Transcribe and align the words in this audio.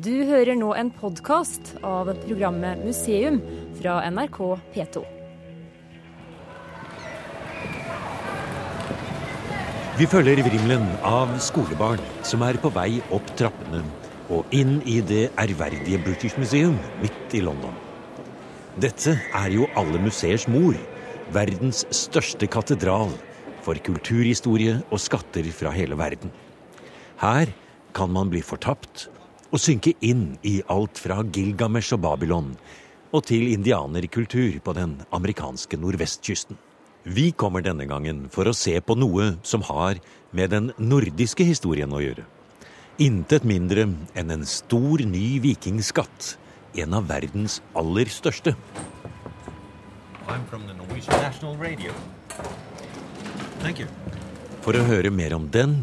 Du 0.00 0.24
hører 0.24 0.56
nå 0.56 0.70
en 0.72 0.88
podkast 0.88 1.74
av 1.84 2.08
programmet 2.22 2.80
Museum 2.80 3.36
fra 3.76 3.98
NRK 4.08 4.38
P2. 4.72 5.02
Vi 9.98 10.08
følger 10.08 10.40
vrimelen 10.48 10.88
av 11.04 11.36
skolebarn 11.44 12.00
som 12.24 12.40
er 12.48 12.56
på 12.62 12.72
vei 12.72 13.02
opp 13.12 13.34
trappene 13.36 13.82
og 14.32 14.48
inn 14.56 14.78
i 14.88 15.02
det 15.04 15.26
ærverdige 15.36 16.00
British 16.08 16.40
Museum 16.40 16.80
midt 17.04 17.36
i 17.36 17.44
London. 17.44 17.76
Dette 18.80 19.18
er 19.20 19.52
jo 19.52 19.68
alle 19.76 20.00
museers 20.00 20.48
mor, 20.48 20.72
verdens 21.36 21.84
største 21.92 22.48
katedral 22.48 23.12
for 23.60 23.76
kulturhistorie 23.76 24.80
og 24.88 25.04
skatter 25.04 25.52
fra 25.52 25.76
hele 25.76 26.00
verden. 26.00 26.32
Her 27.20 27.52
kan 27.92 28.08
man 28.08 28.32
bli 28.32 28.40
fortapt 28.40 29.11
og 29.52 29.60
synke 29.60 29.92
inn 30.00 30.38
i 30.48 30.60
alt 30.72 30.98
fra 31.00 31.20
Gilgamesh 31.22 31.92
og 31.94 32.02
Babylon 32.06 32.54
og 33.12 33.26
til 33.28 33.50
indianerkultur 33.52 34.56
på 34.64 34.72
den 34.76 34.96
amerikanske 35.12 35.76
nordvestkysten. 35.76 36.56
Vi 37.04 37.32
kommer 37.36 37.64
denne 37.64 37.84
gangen 37.90 38.28
for 38.32 38.48
å 38.48 38.56
se 38.56 38.78
på 38.80 38.96
noe 38.96 39.34
som 39.44 39.64
har 39.68 40.00
med 40.32 40.52
den 40.54 40.70
nordiske 40.78 41.44
historien 41.44 41.92
å 41.92 42.00
gjøre. 42.00 42.24
Intet 43.02 43.44
mindre 43.48 43.88
enn 44.16 44.32
en 44.32 44.46
stor, 44.48 45.02
ny 45.04 45.40
vikingskatt. 45.42 46.36
En 46.78 46.94
av 46.96 47.08
verdens 47.10 47.58
aller 47.76 48.08
største. 48.08 48.54
For 54.62 54.78
å 54.78 54.86
høre 54.88 55.10
mer 55.12 55.34
om 55.36 55.50
den 55.52 55.82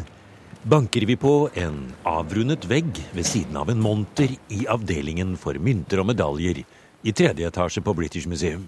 banker 0.63 1.05
vi 1.05 1.15
på 1.15 1.49
en 1.53 1.93
avrundet 2.03 2.65
vegg 2.69 2.99
ved 3.13 3.25
siden 3.25 3.57
av 3.57 3.69
en 3.69 3.81
monter 3.81 4.35
i 4.51 4.65
avdelingen 4.67 5.37
for 5.37 5.59
mynter 5.59 6.01
og 6.01 6.09
medaljer 6.11 6.63
i 7.03 7.13
tredje 7.15 7.47
etasje 7.47 7.83
på 7.83 7.93
British 7.95 8.27
Museum. 8.27 8.67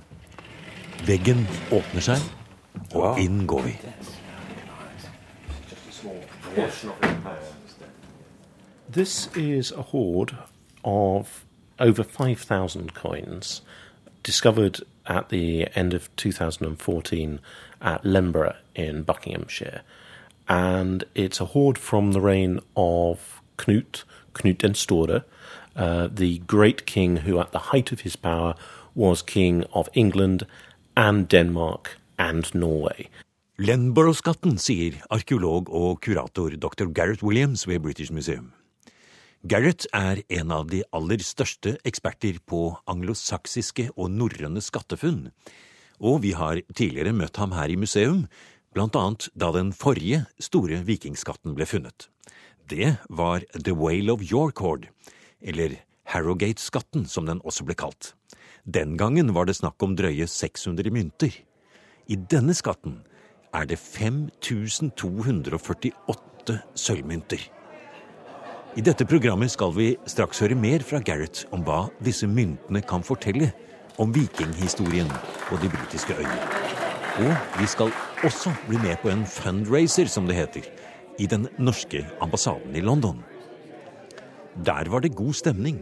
Veggen 1.06 1.44
åpner 1.73 2.06
seg, 2.06 2.23
og 2.95 3.20
inn 3.20 3.45
går 3.48 3.67
vi. 3.67 3.75
This 8.92 9.30
is 9.36 9.72
a 9.72 9.81
hoard 9.92 10.36
of 10.83 11.45
over 11.80 12.03
5,000 12.03 12.94
coins 12.94 13.61
discovered 14.23 14.81
at 15.05 15.30
the 15.30 15.67
end 15.76 15.94
of 15.94 16.09
2014 16.16 17.39
at 17.81 18.05
Lemborough 18.05 18.58
in 18.76 19.03
Buckinghamshire. 19.03 19.81
And 20.52 21.06
it's 21.16 21.40
a 21.40 21.46
hoard 21.46 21.78
from 21.78 22.12
the 22.12 22.20
reign 22.20 22.60
of 22.76 23.42
Knut, 23.58 24.04
Knut 24.34 24.58
den 24.58 24.76
Store, 24.76 25.24
uh, 25.78 26.10
the 26.12 26.40
great 26.40 26.86
king 26.86 27.18
who, 27.18 27.40
at 27.40 27.54
the 27.54 27.72
height 27.72 27.94
of 27.94 28.02
his 28.02 28.18
power, 28.18 28.54
was 28.94 29.22
king 29.22 29.64
of 29.72 29.88
England 29.94 30.46
and 30.98 31.30
Denmark 31.30 31.98
and 32.20 32.54
Norway. 32.54 33.08
Lenborough-skatten, 33.60 34.58
sier 34.60 35.00
arkeolog 35.10 35.70
og 35.70 36.02
kurator 36.04 36.58
dr. 36.60 36.92
Gareth 36.92 37.24
Williams 37.24 37.64
ved 37.68 37.80
British 37.80 38.12
Museum. 38.12 38.52
Gareth 39.48 39.88
er 39.94 40.20
en 40.30 40.52
av 40.52 40.68
de 40.68 40.84
aller 40.92 41.24
største 41.24 41.78
eksperter 41.88 42.44
på 42.46 42.74
anglosaksiske 42.92 43.94
og 43.96 44.12
norrøne 44.12 44.60
skattefunn, 44.62 45.30
og 46.02 46.24
vi 46.26 46.36
har 46.36 46.60
tidligere 46.76 47.16
møtt 47.16 47.40
ham 47.40 47.56
her 47.56 47.72
i 47.72 47.80
museum 47.80 48.26
blant 48.75 48.95
annet 48.95 49.30
da 49.36 49.52
den 49.55 49.72
forrige 49.75 50.25
store 50.39 50.83
vikingskatten 50.88 51.55
ble 51.58 51.66
funnet. 51.67 52.09
Det 52.72 52.95
var 53.09 53.39
The 53.53 53.73
Whale 53.75 54.11
of 54.14 54.22
York 54.23 54.61
eller 55.41 55.75
Harrogate-skatten 56.11 57.05
som 57.08 57.25
den 57.25 57.42
også 57.42 57.64
ble 57.67 57.75
kalt. 57.75 58.16
Den 58.64 58.97
gangen 58.97 59.33
var 59.33 59.45
det 59.45 59.55
snakk 59.58 59.83
om 59.83 59.95
drøye 59.97 60.27
600 60.27 60.92
mynter. 60.92 61.31
I 62.08 62.16
denne 62.16 62.53
skatten 62.53 63.04
er 63.54 63.65
det 63.65 63.80
5248 63.80 66.60
sølvmynter. 66.76 67.39
I 68.71 68.81
dette 68.81 69.04
programmet 69.04 69.52
skal 69.52 69.73
vi 69.76 69.98
straks 70.08 70.39
høre 70.39 70.55
mer 70.55 70.80
fra 70.87 70.99
Gareth 71.04 71.43
om 71.52 71.60
hva 71.67 71.89
disse 71.99 72.27
myntene 72.27 72.81
kan 72.87 73.04
fortelle 73.04 73.52
om 73.99 74.14
vikinghistorien 74.15 75.11
på 75.49 75.58
de 75.60 75.67
britiske 75.73 76.15
øyene. 76.15 76.39
Og 77.20 77.36
vi 77.60 77.67
skal 77.67 77.92
også 78.26 78.54
bli 78.67 78.77
med 78.82 78.99
på 79.02 79.09
en 79.11 79.23
fundraiser, 79.26 80.09
som 80.09 80.27
det 80.30 80.37
heter, 80.37 80.67
i 81.20 81.27
den 81.30 81.48
norske 81.59 82.04
ambassaden 82.21 82.76
i 82.76 82.83
London. 82.83 83.23
Der 84.65 84.89
var 84.89 85.02
det 85.02 85.15
god 85.15 85.33
stemning. 85.33 85.80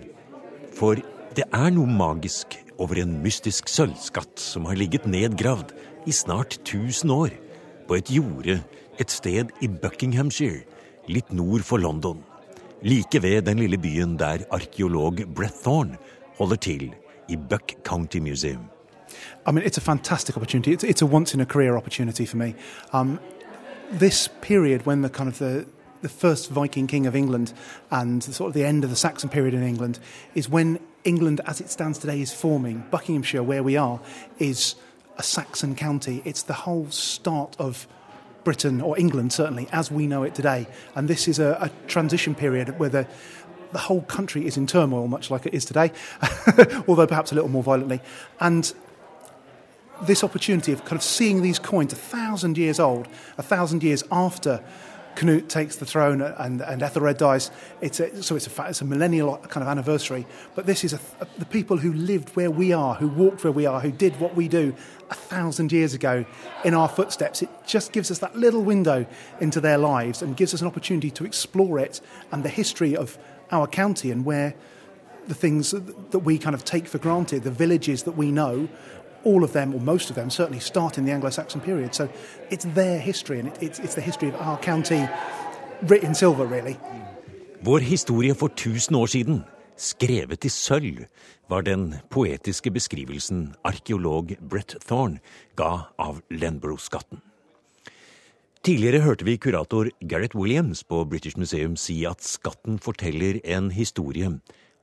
For 0.78 1.00
det 1.36 1.46
er 1.54 1.70
noe 1.74 1.90
magisk 1.90 2.56
over 2.80 3.02
en 3.02 3.18
mystisk 3.24 3.70
sølvskatt 3.72 4.40
som 4.40 4.68
har 4.70 4.80
ligget 4.80 5.08
nedgravd 5.10 5.74
i 6.08 6.16
snart 6.16 6.60
1000 6.62 7.12
år 7.12 7.36
på 7.90 7.98
et 7.98 8.12
jorde 8.14 8.60
et 9.00 9.12
sted 9.12 9.52
i 9.64 9.68
Buckinghamshire, 9.68 10.64
litt 11.08 11.32
nord 11.34 11.64
for 11.66 11.82
London. 11.82 12.24
Like 12.84 13.20
ved 13.24 13.48
den 13.50 13.60
lille 13.60 13.80
byen 13.82 14.16
der 14.20 14.46
arkeolog 14.56 15.26
Brett 15.36 15.64
Thorne 15.64 16.00
holder 16.38 16.56
til, 16.56 16.92
i 17.30 17.36
Buck 17.38 17.76
County 17.86 18.18
Museum. 18.18 18.64
I 19.46 19.52
mean, 19.52 19.66
it's 19.66 19.78
a 19.78 19.82
fantastic 19.82 20.38
opportunity. 20.38 20.74
It's, 20.74 20.84
it's 20.84 21.02
a 21.02 21.06
once 21.06 21.34
in 21.34 21.42
a 21.42 21.46
career 21.46 21.78
opportunity 21.78 22.26
for 22.26 22.38
me. 22.38 22.56
Um, 22.94 23.20
this 23.92 24.30
period 24.42 24.86
when 24.86 25.02
the 25.02 25.10
kind 25.10 25.28
of 25.28 25.40
the 25.40 25.66
the 26.02 26.10
first 26.10 26.50
Viking 26.50 26.88
king 26.88 27.06
of 27.08 27.16
England 27.16 27.52
and 27.92 28.24
sort 28.24 28.48
of 28.48 28.54
the 28.54 28.64
end 28.64 28.84
of 28.84 28.90
the 28.90 28.96
Saxon 28.96 29.30
period 29.30 29.54
in 29.54 29.64
England 29.64 30.00
is 30.34 30.48
when 30.48 30.80
England, 31.04 31.42
as 31.46 31.60
it 31.60 31.70
stands 31.70 31.98
today, 31.98 32.22
is 32.22 32.34
forming. 32.34 32.86
Buckinghamshire, 32.90 33.44
where 33.44 33.64
we 33.64 33.76
are, 33.76 34.00
is 34.38 34.76
a 35.18 35.24
Saxon 35.24 35.76
county. 35.76 36.22
It's 36.26 36.44
the 36.44 36.54
whole 36.54 36.90
start 36.90 37.56
of 37.60 37.88
Britain 38.44 38.82
or 38.82 38.98
England, 38.98 39.34
certainly, 39.34 39.68
as 39.72 39.92
we 39.92 40.08
know 40.08 40.24
it 40.24 40.36
today. 40.36 40.68
And 40.96 41.08
this 41.08 41.28
is 41.28 41.40
a, 41.40 41.58
a 41.60 41.88
transition 41.88 42.36
period 42.36 42.80
where 42.80 42.90
the 42.90 43.08
the 43.72 43.78
whole 43.78 44.02
country 44.02 44.48
is 44.48 44.58
in 44.58 44.66
turmoil, 44.66 45.08
much 45.08 45.30
like 45.30 45.46
it 45.46 45.54
is 45.54 45.64
today, 45.64 45.92
although 46.88 47.06
perhaps 47.06 47.32
a 47.32 47.36
little 47.36 47.50
more 47.50 47.62
violently. 47.62 48.02
And 48.40 48.74
this 50.04 50.24
opportunity 50.24 50.72
of 50.72 50.84
kind 50.86 50.96
of 50.96 51.04
seeing 51.04 51.42
these 51.42 51.60
coins 51.60 51.94
a 51.94 51.96
thousand 51.96 52.58
years 52.58 52.80
old, 52.80 53.08
a 53.38 53.44
thousand 53.44 53.84
years 53.84 54.04
after 54.12 54.64
Canute 55.16 55.50
takes 55.50 55.76
the 55.76 55.86
throne 55.86 56.22
and, 56.22 56.62
and 56.62 56.82
Ethelred 56.82 57.18
dies. 57.18 57.52
It's 57.82 58.00
a, 58.00 58.24
so 58.24 58.38
it's 58.38 58.48
a, 58.48 58.66
it's 58.70 58.80
a 58.80 58.86
millennial 58.86 59.38
kind 59.38 59.62
of 59.62 59.68
anniversary. 59.68 60.26
But 60.56 60.66
this 60.66 60.86
is 60.86 60.94
a, 60.94 61.00
a, 61.20 61.28
the 61.38 61.46
people 61.46 61.78
who 61.78 61.92
lived 61.92 62.36
where 62.38 62.50
we 62.50 62.72
are, 62.72 62.96
who 62.96 63.10
walked 63.10 63.44
where 63.44 63.52
we 63.52 63.66
are, 63.66 63.82
who 63.82 63.92
did 63.92 64.18
what 64.20 64.36
we 64.36 64.48
do 64.48 64.74
a 65.10 65.16
thousand 65.16 65.74
years 65.74 65.94
ago 65.94 66.26
in 66.64 66.74
our 66.74 66.88
footsteps. 66.88 67.42
It 67.42 67.50
just 67.68 67.92
gives 67.92 68.12
us 68.12 68.20
that 68.20 68.38
little 68.38 68.64
window 68.64 69.06
into 69.42 69.60
their 69.60 69.78
lives 69.78 70.22
and 70.22 70.38
gives 70.38 70.54
us 70.54 70.62
an 70.62 70.68
opportunity 70.68 71.12
to 71.12 71.26
explore 71.26 71.80
it 71.80 72.00
and 72.32 72.44
the 72.44 72.50
history 72.50 72.96
of 72.96 73.18
our 73.52 73.68
county 73.68 74.12
and 74.12 74.24
where 74.24 74.56
the 75.28 75.36
things 75.36 75.72
that 75.72 76.20
we 76.20 76.38
kind 76.38 76.56
of 76.56 76.64
take 76.64 76.88
for 76.88 76.98
granted, 76.98 77.44
the 77.44 77.52
villages 77.52 78.04
that 78.04 78.14
we 78.14 78.32
know, 78.32 78.70
all 79.26 79.44
of 79.44 79.52
them, 79.52 79.76
or 79.76 79.82
most 79.82 80.10
of 80.10 80.16
them, 80.16 80.30
certainly 80.30 80.60
start 80.60 80.98
in 80.98 81.06
the 81.06 81.12
Anglo-Saxon 81.12 81.62
period. 81.62 81.96
So 81.96 82.08
it's 82.50 82.66
their 82.76 83.00
history, 83.00 83.40
and 83.40 83.52
it's, 83.62 83.80
it's 83.80 83.96
the 83.96 84.02
history 84.02 84.30
of 84.30 84.36
our 84.36 84.58
county 84.58 85.08
writ 85.82 86.04
in 86.04 86.16
silver, 86.16 86.46
really. 86.46 86.78
Vår 87.62 87.80
historie 87.80 88.34
for 88.34 88.50
1000 88.50 88.96
år 88.96 89.08
siden, 89.08 89.44
skrevet 89.78 90.46
i 90.46 90.50
sølv, 90.50 91.06
var 91.50 91.62
den 91.62 91.96
poetiske 92.10 92.72
beskrivelsen 92.72 93.54
arkeolog 93.64 94.36
Brett 94.40 94.76
Thorne 94.88 95.20
ga 95.56 95.90
av 95.98 96.22
Lenborough-skatten. 96.30 97.20
Tidligere 98.64 99.00
hørte 99.00 99.26
vi 99.26 99.38
kurator 99.40 99.90
Gareth 100.00 100.36
Williams 100.36 100.84
på 100.84 101.06
British 101.06 101.38
Museum 101.40 101.78
si 101.80 102.02
at 102.06 102.24
skatten 102.24 102.80
forteller 102.80 103.40
en 103.44 103.72
historie 103.72 104.28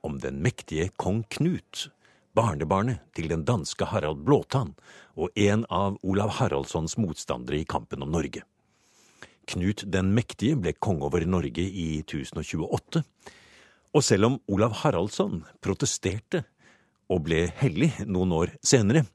om 0.03 0.19
den 0.19 0.41
mektige 0.41 0.89
kong 0.97 1.23
Knut, 1.29 1.89
barnebarnet 2.37 3.01
til 3.17 3.31
den 3.31 3.43
danske 3.47 3.87
Harald 3.89 4.21
Blåtann 4.27 4.75
og 5.17 5.33
en 5.39 5.65
av 5.73 5.97
Olav 6.05 6.35
Haraldssons 6.37 6.97
motstandere 7.01 7.61
i 7.61 7.67
kampen 7.67 8.05
om 8.05 8.13
Norge. 8.13 8.43
Knut 9.47 9.85
den 9.87 10.11
mektige 10.13 10.59
ble 10.59 10.75
konge 10.75 11.07
over 11.07 11.25
Norge 11.25 11.63
i 11.63 12.03
1028, 12.03 13.01
og 13.95 14.03
selv 14.03 14.27
om 14.29 14.39
Olav 14.51 14.75
Haraldsson 14.83 15.41
protesterte 15.63 16.43
og 17.09 17.23
ble 17.25 17.45
hellig 17.61 17.93
noen 18.05 18.35
år 18.35 18.53
senere, 18.61 19.05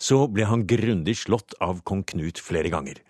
så 0.00 0.26
ble 0.32 0.46
han 0.48 0.66
grundig 0.68 1.16
slått 1.22 1.56
av 1.60 1.82
kong 1.88 2.04
Knut 2.08 2.40
flere 2.40 2.70
ganger. 2.72 3.00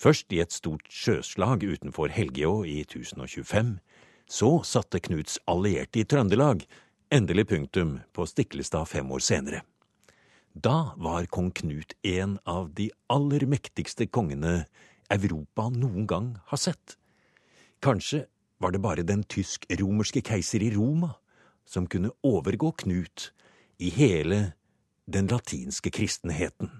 Først 0.00 0.32
i 0.32 0.40
et 0.40 0.54
stort 0.54 0.86
sjøslag 0.88 1.66
utenfor 1.66 2.10
Helgeå 2.14 2.62
i 2.64 2.80
1025. 2.86 3.74
Så 4.30 4.50
satte 4.64 5.02
Knuts 5.02 5.36
allierte 5.50 6.00
i 6.00 6.06
Trøndelag 6.08 6.64
endelig 7.10 7.48
punktum 7.48 8.00
på 8.12 8.26
Stiklestad 8.26 8.88
fem 8.88 9.10
år 9.12 9.18
senere. 9.18 9.62
Da 10.52 10.94
var 10.96 11.26
kong 11.26 11.50
Knut 11.50 11.94
en 12.02 12.38
av 12.44 12.72
de 12.74 12.90
aller 13.06 13.46
mektigste 13.46 14.06
kongene 14.06 14.64
Europa 15.10 15.68
noen 15.70 16.06
gang 16.06 16.32
har 16.50 16.58
sett. 16.58 16.96
Kanskje 17.82 18.24
var 18.58 18.72
det 18.72 18.82
bare 18.82 19.06
den 19.06 19.24
tysk-romerske 19.24 20.22
keiser 20.22 20.62
i 20.62 20.72
Roma 20.74 21.14
som 21.66 21.86
kunne 21.86 22.12
overgå 22.22 22.72
Knut 22.84 23.30
i 23.78 23.90
hele 23.94 24.52
den 25.06 25.30
latinske 25.30 25.90
kristenheten. 25.90 26.70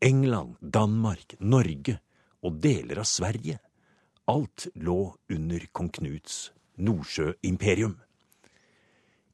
England, 0.00 0.56
Danmark, 0.60 1.36
Norge 1.38 1.98
og 2.42 2.58
deler 2.62 3.02
av 3.02 3.08
Sverige. 3.08 3.58
Alt 4.26 4.68
lå 4.74 5.14
under 5.30 5.66
kong 5.72 5.90
Knuts 5.94 6.50
Nordsjøimperium. 6.76 8.00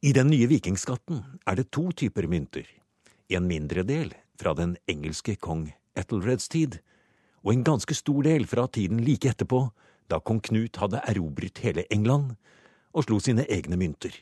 I 0.03 0.15
den 0.17 0.31
nye 0.33 0.47
vikingskatten 0.49 1.19
er 1.45 1.59
det 1.59 1.67
to 1.69 1.91
typer 1.93 2.25
mynter. 2.25 2.65
En 3.29 3.45
mindre 3.45 3.83
del 3.85 4.15
fra 4.41 4.55
den 4.57 4.71
engelske 4.89 5.35
kong 5.37 5.67
Ethelreds 5.93 6.47
tid, 6.49 6.79
og 7.45 7.51
en 7.53 7.61
ganske 7.67 7.93
stor 7.93 8.25
del 8.25 8.47
fra 8.49 8.65
tiden 8.65 9.03
like 9.05 9.29
etterpå, 9.29 9.59
da 10.09 10.17
kong 10.17 10.39
Knut 10.41 10.79
hadde 10.81 11.03
erobret 11.05 11.61
hele 11.61 11.83
England 11.93 12.31
og 12.97 13.05
slo 13.05 13.19
sine 13.21 13.45
egne 13.45 13.77
mynter. 13.77 14.15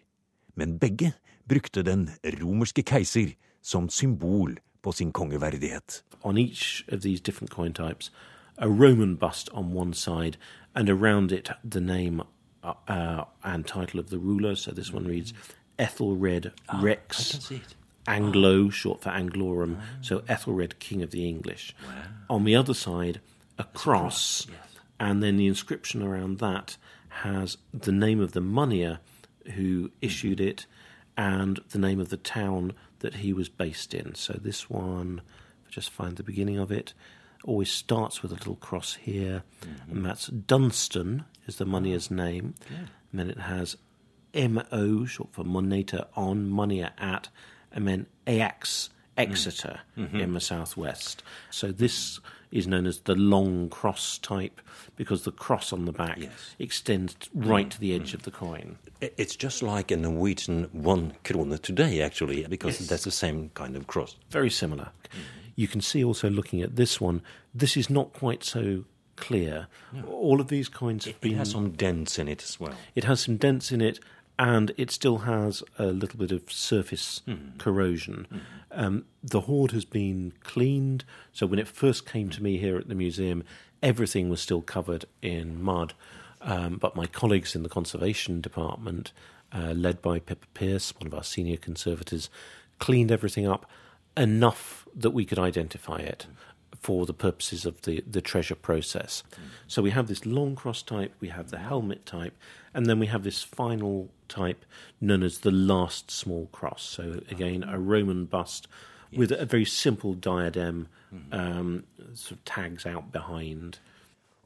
Men 0.60 0.76
begge 0.82 1.14
brukte 1.48 1.86
den 1.88 2.10
romerske 2.42 2.84
keiser 2.84 3.32
som 3.64 3.88
symbol 3.88 4.58
på 4.84 4.92
sin 4.92 5.14
kongeverdighet. 5.16 6.04
On 6.24 6.38
each 6.38 6.84
of 6.92 7.00
these 7.08 7.24
different 7.24 7.56
coin 7.56 7.72
types, 7.72 8.12
a 8.58 8.68
Roman 8.68 9.16
bust 9.16 9.50
on 9.54 9.72
one 9.72 9.94
side, 9.94 10.36
and 10.76 10.90
around 10.90 11.32
it 11.32 11.52
the 11.64 11.80
name 11.80 12.20
uh, 12.64 12.74
uh, 12.90 13.24
and 13.46 13.66
title 13.66 14.02
of 14.02 14.10
the 14.10 14.20
ruler. 14.20 14.56
So 14.56 14.72
this 14.72 14.92
one 14.92 15.08
reads 15.08 15.34
Ethelred 15.80 16.52
Ah, 16.68 16.80
Rex. 16.82 17.50
Anglo, 18.08 18.70
short 18.70 19.02
for 19.02 19.10
Anglorum, 19.10 19.80
so 20.02 20.24
Ethelred, 20.28 20.80
King 20.80 21.02
of 21.04 21.12
the 21.12 21.28
English. 21.28 21.76
On 22.30 22.44
the 22.44 22.56
other 22.56 22.74
side, 22.74 23.22
a 23.58 23.64
cross, 23.66 24.48
and 25.00 25.22
then 25.22 25.38
the 25.38 25.48
inscription 25.48 26.02
around 26.02 26.40
that 26.40 26.78
has 27.10 27.58
the 27.74 27.92
name 27.92 28.20
of 28.20 28.32
the 28.32 28.42
moneyer 28.42 28.98
who 29.56 29.92
issued 30.02 30.40
it 30.42 30.66
and 31.18 31.60
the 31.70 31.78
name 31.80 32.00
of 32.00 32.10
the 32.10 32.18
town 32.18 32.74
that 33.00 33.16
he 33.16 33.32
was 33.32 33.48
based 33.50 33.94
in. 33.94 34.16
So 34.16 34.34
this 34.34 34.70
one, 34.70 35.22
if 35.64 35.68
I 35.68 35.72
just 35.72 35.90
find 35.92 36.16
the 36.16 36.24
beginning 36.24 36.58
of 36.58 36.72
it, 36.72 36.94
always 37.44 37.72
starts 37.72 38.22
with 38.22 38.32
a 38.32 38.36
little 38.36 38.56
cross 38.56 38.96
here, 38.96 39.44
and 39.90 40.06
that's 40.06 40.28
Dunstan 40.28 41.26
is 41.48 41.58
the 41.58 41.66
moneyer's 41.66 42.10
name, 42.10 42.56
and 42.70 43.20
then 43.20 43.30
it 43.30 43.40
has 43.40 43.78
MO, 44.34 45.06
short 45.06 45.34
for 45.34 45.44
Moneta 45.44 46.08
on, 46.16 46.50
moneyer 46.50 46.92
at, 46.98 47.30
and 47.72 47.88
then 47.88 48.06
AX, 48.28 48.90
Exeter 49.18 49.82
mm-hmm. 49.98 50.16
in 50.18 50.34
the 50.34 50.40
southwest. 50.40 51.24
So 51.50 51.72
this 51.74 52.22
is 52.52 52.68
known 52.68 52.88
as 52.88 53.02
the 53.02 53.16
long 53.16 53.70
cross 53.70 54.18
type 54.18 54.62
because 54.96 55.24
the 55.24 55.32
cross 55.32 55.74
on 55.74 55.86
the 55.86 55.92
back 55.92 56.18
Yes. 56.18 56.56
extends 56.58 57.16
right 57.34 57.68
mm. 57.68 57.72
to 57.72 57.80
the 57.80 57.94
edge 57.94 58.12
mm. 58.12 58.16
of 58.16 58.24
the 58.24 58.32
coin. 58.32 58.78
It's 59.02 59.36
just 59.36 59.62
like 59.62 59.92
a 59.92 59.98
Norwegian 59.98 60.70
one 60.72 61.14
krone 61.24 61.58
today, 61.60 62.02
actually, 62.02 62.48
because 62.48 62.88
that's 62.88 63.04
the 63.04 63.12
same 63.12 63.50
kind 63.56 63.76
of 63.76 63.88
cross. 63.88 64.16
Very 64.30 64.50
similar. 64.50 64.86
Mm-hmm. 64.86 65.20
You 65.56 65.68
can 65.68 65.82
see 65.82 66.04
also 66.04 66.30
looking 66.30 66.62
at 66.62 66.78
this 66.78 67.02
one, 67.02 67.22
this 67.54 67.76
is 67.76 67.90
not 67.90 68.14
quite 68.14 68.44
so 68.44 68.86
clear. 69.18 69.68
All 70.08 70.40
of 70.40 70.48
these 70.48 70.70
coins 70.70 71.06
have 71.06 71.16
It 71.16 71.22
been. 71.22 71.36
has 71.36 71.52
some 71.52 71.72
dents 71.72 72.18
in 72.18 72.28
it 72.30 72.42
as 72.42 72.60
well. 72.60 72.74
It 72.96 73.04
has 73.04 73.20
some 73.20 73.36
dents 73.36 73.72
in 73.72 73.82
it, 73.82 74.00
and 74.40 74.72
it 74.78 74.90
still 74.90 75.20
has 75.20 75.62
a 75.78 75.88
little 75.88 76.18
bit 76.18 76.32
of 76.32 76.50
surface 76.50 77.22
corrosion. 77.58 78.26
Um, 78.72 79.04
the 79.22 79.42
hoard 79.42 79.72
has 79.72 79.84
been 79.84 80.32
cleaned, 80.44 81.04
so 81.34 81.46
when 81.46 81.60
it 81.60 81.68
first 81.68 82.06
came 82.06 82.30
to 82.30 82.42
me 82.42 82.58
here 82.58 82.78
at 82.78 82.88
the 82.88 82.96
museum, 82.96 83.44
everything 83.84 84.30
was 84.30 84.40
still 84.40 84.62
covered 84.62 85.04
in 85.22 85.62
mud. 85.62 85.94
Um, 86.42 86.78
but 86.78 86.96
my 86.96 87.06
colleagues 87.06 87.54
in 87.54 87.64
the 87.64 87.70
conservation 87.70 88.40
department, 88.40 89.12
uh, 89.52 89.74
led 89.74 90.02
by 90.02 90.20
Pippa 90.20 90.48
Pierce, 90.54 90.96
one 90.96 91.08
of 91.08 91.14
our 91.14 91.24
senior 91.24 91.58
conservators, 91.58 92.30
cleaned 92.80 93.12
everything 93.12 93.46
up 93.46 93.70
enough 94.16 94.88
that 94.96 95.12
we 95.12 95.26
could 95.26 95.40
identify 95.40 95.98
it 95.98 96.28
for 96.80 97.06
the 97.06 97.14
purposes 97.14 97.66
of 97.66 97.82
the, 97.82 98.04
the 98.10 98.22
treasure 98.22 98.56
process. 98.56 99.24
So 99.68 99.82
we 99.82 99.92
have 99.92 100.08
this 100.08 100.26
long 100.26 100.56
cross 100.56 100.82
type, 100.82 101.14
we 101.20 101.30
have 101.30 101.52
the 101.52 101.58
helmet 101.58 102.06
type, 102.06 102.34
and 102.74 102.86
then 102.86 103.00
we 103.00 103.08
have 103.08 103.24
this 103.24 103.44
final 103.44 104.10
type 104.28 104.66
known 105.02 105.24
as 105.24 105.40
the 105.40 105.52
last 105.52 106.12
small 106.12 106.48
cross. 106.52 106.84
So 106.84 107.22
again, 107.30 107.64
a 107.64 107.78
Roman 107.78 108.26
bust 108.26 108.68
with 109.12 109.32
a 109.32 109.46
very 109.46 109.66
simple 109.66 110.14
diadem, 110.14 110.88
um, 111.32 111.84
sort 112.14 112.40
of 112.40 112.46
tags 112.46 112.86
out 112.86 113.12
behind. 113.12 113.80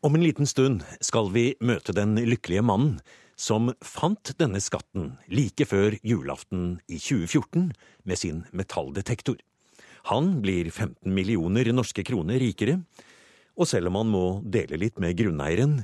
Om 0.02 0.16
en 0.16 0.24
liten 0.24 0.46
stund 0.46 0.84
skal 1.00 1.30
vi 1.32 1.54
møte 1.64 1.94
den 1.96 2.16
lykkelige 2.16 2.64
mannen 2.64 2.98
som 3.40 3.72
fant 3.82 4.34
denne 4.40 4.60
skatten 4.62 5.14
like 5.32 5.66
før 5.66 5.96
julaften 6.04 6.82
i 6.88 7.00
2014 7.00 7.72
med 8.04 8.20
sin 8.20 8.44
metalldetektor. 8.52 9.40
Han 10.12 10.42
blir 10.44 10.68
15 10.72 11.08
millioner 11.14 11.70
norske 11.72 12.04
kroner 12.04 12.42
rikere, 12.42 12.82
og 13.56 13.70
selv 13.70 13.92
om 13.92 14.02
han 14.02 14.12
må 14.12 14.26
dele 14.44 14.80
litt 14.82 15.00
med 15.00 15.16
grunneieren, 15.18 15.84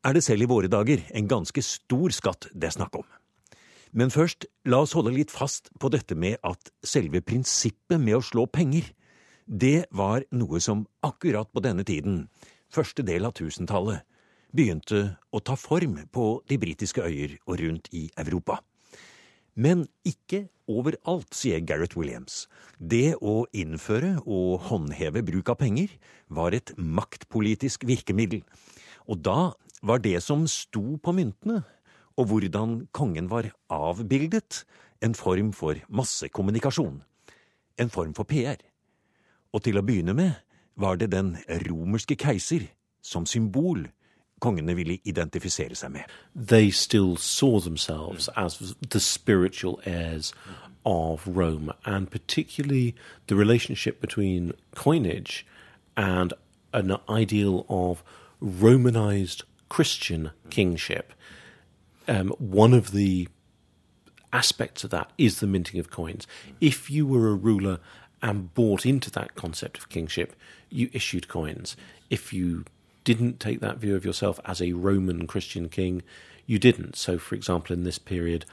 er 0.00 0.16
det 0.16 0.24
selv 0.24 0.46
i 0.46 0.50
våre 0.50 0.70
dager 0.72 1.02
en 1.14 1.28
ganske 1.28 1.62
stor 1.62 2.14
skatt 2.16 2.48
det 2.54 2.70
er 2.70 2.76
snakk 2.78 2.96
om. 3.02 3.06
Men 3.92 4.12
først, 4.14 4.46
la 4.70 4.80
oss 4.84 4.94
holde 4.94 5.12
litt 5.12 5.32
fast 5.34 5.68
på 5.82 5.90
dette 5.92 6.14
med 6.14 6.38
at 6.46 6.70
selve 6.86 7.20
prinsippet 7.26 7.98
med 7.98 8.20
å 8.20 8.24
slå 8.24 8.46
penger, 8.46 8.86
det 9.46 9.90
var 9.90 10.22
noe 10.30 10.60
som 10.62 10.84
akkurat 11.02 11.50
på 11.50 11.62
denne 11.64 11.84
tiden, 11.84 12.28
første 12.70 13.02
del 13.02 13.26
av 13.26 13.34
tusentallet, 13.38 14.06
begynte 14.54 15.16
å 15.30 15.42
ta 15.42 15.56
form 15.58 15.98
på 16.10 16.26
de 16.48 16.58
britiske 16.58 17.02
øyer 17.02 17.36
og 17.46 17.58
rundt 17.60 17.90
i 17.94 18.08
Europa. 18.18 18.60
Men 19.54 19.86
ikke 20.06 20.46
overalt, 20.70 21.32
sier 21.34 21.62
Gareth 21.66 21.98
Williams. 21.98 22.46
Det 22.78 23.16
å 23.18 23.44
innføre 23.56 24.18
og 24.24 24.68
håndheve 24.70 25.24
bruk 25.26 25.50
av 25.52 25.58
penger 25.62 25.96
var 26.28 26.54
et 26.54 26.72
maktpolitisk 26.78 27.86
virkemiddel. 27.88 28.44
Og 29.10 29.22
da 29.26 29.52
var 29.82 30.02
det 30.04 30.20
som 30.22 30.46
sto 30.50 30.96
på 31.02 31.14
myntene, 31.16 31.62
og 32.18 32.30
hvordan 32.30 32.84
kongen 32.92 33.30
var 33.30 33.50
avbildet, 33.72 34.64
en 35.00 35.14
form 35.16 35.54
for 35.56 35.78
massekommunikasjon. 35.88 37.00
En 37.80 37.88
form 37.88 38.12
for 38.12 38.28
PR. 38.28 38.60
Og 39.56 39.64
til 39.64 39.80
å 39.80 39.84
begynne 39.86 40.12
med 40.12 40.34
var 40.76 41.00
det 41.00 41.10
den 41.14 41.32
romerske 41.64 42.18
keiser 42.20 42.68
som 43.00 43.24
symbol 43.24 43.86
kongene 44.40 44.74
ville 44.76 44.98
identifisere 45.04 45.74
seg 45.74 45.92
med. 45.92 46.04
they 46.34 46.70
still 46.70 47.16
saw 47.16 47.60
themselves 47.60 48.28
as 48.36 48.74
the 48.90 49.00
spiritual 49.00 49.80
heirs 49.84 50.32
of 50.84 51.26
Rome, 51.26 51.72
and 51.84 52.10
particularly 52.10 52.94
the 53.26 53.36
relationship 53.36 54.00
between 54.00 54.52
coinage 54.74 55.46
and 55.96 56.32
an 56.72 56.96
ideal 57.08 57.66
of 57.68 58.02
Romanized 58.40 59.42
Christian 59.68 60.30
kingship. 60.48 61.12
Um, 62.08 62.30
one 62.38 62.72
of 62.72 62.92
the 62.92 63.28
aspects 64.32 64.84
of 64.84 64.90
that 64.90 65.10
is 65.18 65.40
the 65.40 65.46
minting 65.46 65.80
of 65.80 65.90
coins. 65.90 66.26
If 66.60 66.90
you 66.90 67.06
were 67.06 67.28
a 67.28 67.34
ruler 67.34 67.78
and 68.22 68.54
bought 68.54 68.86
into 68.86 69.10
that 69.10 69.34
concept 69.34 69.78
of 69.78 69.88
kingship, 69.88 70.34
you 70.70 70.88
issued 70.92 71.28
coins. 71.28 71.76
If 72.08 72.32
you 72.32 72.64
didn't 73.04 73.40
take 73.40 73.60
that 73.60 73.78
view 73.78 73.96
of 73.96 74.04
yourself 74.04 74.40
as 74.44 74.60
a 74.60 74.72
Roman 74.72 75.26
Christian 75.26 75.68
king, 75.68 76.02
you 76.46 76.58
didn't. 76.58 76.96
So, 76.96 77.18
for 77.18 77.34
example, 77.34 77.74
in 77.74 77.84
this 77.84 77.98
period, 77.98 78.44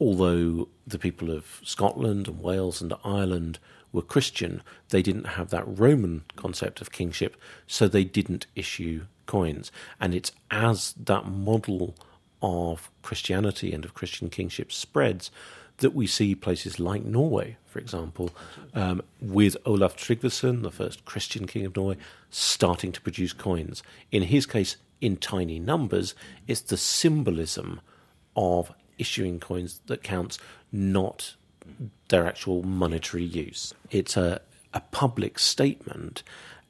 although 0.00 0.68
the 0.86 0.98
people 0.98 1.30
of 1.30 1.60
Scotland 1.64 2.28
and 2.28 2.40
Wales 2.40 2.80
and 2.80 2.94
Ireland 3.04 3.58
were 3.92 4.02
Christian, 4.02 4.62
they 4.90 5.02
didn't 5.02 5.24
have 5.24 5.50
that 5.50 5.64
Roman 5.66 6.24
concept 6.36 6.80
of 6.80 6.92
kingship, 6.92 7.36
so 7.66 7.88
they 7.88 8.04
didn't 8.04 8.46
issue 8.54 9.06
coins. 9.26 9.70
And 10.00 10.14
it's 10.14 10.32
as 10.50 10.94
that 10.94 11.26
model 11.26 11.94
of 12.42 12.90
Christianity 13.02 13.72
and 13.72 13.84
of 13.84 13.94
Christian 13.94 14.30
kingship 14.30 14.72
spreads 14.72 15.30
that 15.78 15.94
we 15.94 16.06
see 16.06 16.34
places 16.34 16.78
like 16.78 17.04
Norway, 17.04 17.56
for 17.66 17.78
example, 17.78 18.30
um, 18.74 19.02
with 19.20 19.56
Olaf 19.64 19.96
Tryggvason, 19.96 20.62
the 20.62 20.70
first 20.70 21.04
Christian 21.04 21.46
king 21.46 21.64
of 21.64 21.76
Norway, 21.76 21.96
starting 22.30 22.92
to 22.92 23.00
produce 23.00 23.32
coins. 23.32 23.82
In 24.10 24.24
his 24.24 24.46
case, 24.46 24.76
in 25.00 25.16
tiny 25.16 25.58
numbers, 25.58 26.14
it's 26.46 26.60
the 26.60 26.76
symbolism 26.76 27.80
of 28.36 28.72
issuing 28.98 29.38
coins 29.38 29.80
that 29.86 30.02
counts, 30.02 30.38
not 30.72 31.34
their 32.08 32.26
actual 32.26 32.62
monetary 32.62 33.24
use. 33.24 33.72
It's 33.90 34.16
a, 34.16 34.40
a 34.74 34.80
public 34.80 35.38
statement, 35.38 36.22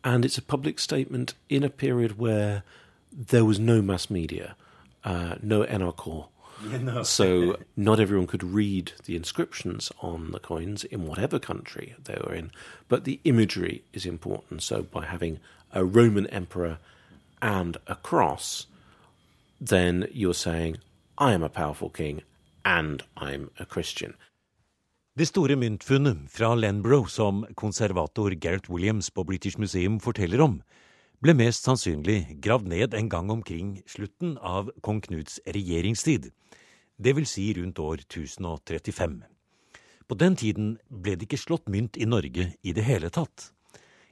and 0.04 0.24
it's 0.24 0.38
a 0.38 0.42
public 0.42 0.78
statement 0.78 1.34
in 1.48 1.64
a 1.64 1.70
period 1.70 2.18
where 2.18 2.62
there 3.10 3.44
was 3.44 3.58
no 3.58 3.80
mass 3.80 4.10
media, 4.10 4.56
uh, 5.04 5.36
no 5.42 5.64
NRK. 5.64 6.28
So 7.04 7.56
not 7.76 8.00
everyone 8.00 8.26
could 8.26 8.42
read 8.42 8.92
the 9.04 9.16
inscriptions 9.16 9.92
on 10.00 10.32
the 10.32 10.40
coins 10.40 10.84
in 10.84 11.06
whatever 11.06 11.38
country 11.38 11.94
they 12.04 12.18
were 12.24 12.34
in, 12.34 12.50
but 12.88 13.04
the 13.04 13.20
imagery 13.24 13.82
is 13.92 14.06
important. 14.06 14.62
So 14.62 14.82
by 14.82 15.04
having 15.04 15.38
a 15.72 15.84
Roman 15.84 16.26
emperor 16.26 16.78
and 17.40 17.76
a 17.86 17.94
cross, 17.94 18.66
then 19.60 20.08
you're 20.12 20.34
saying, 20.34 20.78
I 21.18 21.32
am 21.32 21.42
a 21.42 21.48
powerful 21.48 21.90
king 21.90 22.22
and 22.64 23.02
I'm 23.16 23.50
a 23.58 23.64
Christian. 23.64 24.14
Det 25.18 25.26
store 25.26 25.56
myntfunnet 25.56 26.28
fra 26.30 26.54
Lenbrough 26.54 27.08
som 27.10 27.46
konservator 27.54 28.30
Gareth 28.30 28.70
Williams 28.70 29.10
på 29.10 29.24
British 29.24 29.58
Museum 29.58 30.00
forteller 30.00 30.40
om, 30.40 30.60
ble 31.18 31.34
mest 31.34 31.66
sannsynlig 31.66 32.38
gravd 32.42 32.68
ned 32.70 32.94
en 32.94 33.08
gang 33.10 33.30
omkring 33.34 33.78
slutten 33.90 34.36
av 34.38 34.70
kong 34.86 35.00
Knuts 35.02 35.40
regjeringstid, 35.46 36.30
vil 37.02 37.26
si 37.26 37.48
rundt 37.58 37.78
år 37.82 38.04
1035. 38.04 39.16
På 40.06 40.14
den 40.14 40.36
tiden 40.38 40.76
ble 40.88 41.16
det 41.18 41.26
ikke 41.26 41.40
slått 41.42 41.66
mynt 41.66 41.98
i 41.98 42.06
Norge 42.06 42.52
i 42.62 42.74
det 42.74 42.86
hele 42.86 43.10
tatt. 43.10 43.50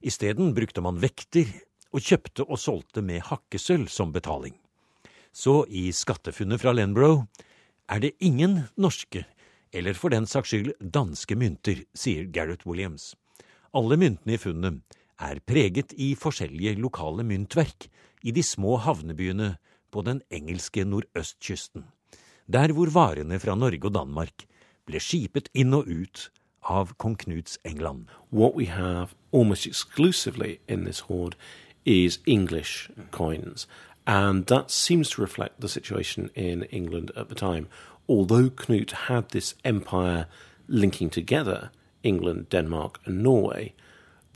Isteden 0.02 0.52
brukte 0.54 0.82
man 0.82 0.98
vekter 1.02 1.46
og 1.94 2.02
kjøpte 2.02 2.44
og 2.44 2.58
solgte 2.60 3.02
med 3.06 3.24
hakkesølv 3.30 3.86
som 3.88 4.12
betaling. 4.12 4.58
Så 5.32 5.62
i 5.70 5.88
skattefunnet 5.94 6.60
fra 6.60 6.74
Lenbro 6.74 7.26
er 7.86 8.02
det 8.02 8.16
ingen 8.18 8.64
norske, 8.74 9.22
eller 9.70 9.94
for 9.94 10.10
den 10.10 10.26
saks 10.26 10.50
skyld 10.50 10.74
danske 10.80 11.38
mynter, 11.38 11.84
sier 11.94 12.26
Gareth 12.26 12.66
Williams. 12.66 13.14
Alle 13.76 13.98
myntene 14.00 14.34
i 14.34 14.42
funnet 14.42 14.82
er 15.18 15.40
preget 15.46 15.92
i 15.96 16.14
forskjellige 16.14 16.76
lokale 16.80 17.24
myntverk 17.24 17.88
i 18.22 18.30
de 18.30 18.42
små 18.42 18.76
havnebyene 18.76 19.56
på 19.90 20.02
den 20.02 20.22
engelske 20.30 20.84
nordøstkysten, 20.84 21.84
der 22.52 22.72
hvor 22.72 22.90
varene 22.92 23.38
fra 23.40 23.54
Norge 23.54 23.88
og 23.88 23.94
Danmark 23.94 24.46
ble 24.86 25.00
skipet 25.00 25.48
inn 25.54 25.74
og 25.74 25.88
ut 25.88 26.28
av 26.62 26.92
kong 26.98 27.16
Knuts 27.18 27.58
England. 27.64 28.06
What 28.30 28.54
we 28.54 28.66
have 28.66 29.14
almost 29.32 29.66
exclusively 29.66 30.58
in 30.68 30.84
this 30.84 31.00
hoard 31.08 31.36
is 31.84 32.20
English 32.26 32.90
coins, 33.10 33.66
and 34.06 34.46
that 34.46 34.70
seems 34.70 35.10
to 35.10 35.22
reflect 35.22 35.60
the 35.60 35.68
situation 35.68 36.30
in 36.34 36.64
England 36.64 37.10
at 37.16 37.28
the 37.28 37.34
time. 37.34 37.68
Although 38.08 38.50
Knut 38.50 38.92
had 39.08 39.30
this 39.30 39.54
empire 39.64 40.26
linking 40.68 41.10
together 41.10 41.70
England, 42.02 42.48
Denmark, 42.50 43.00
and 43.04 43.22
Norway, 43.22 43.72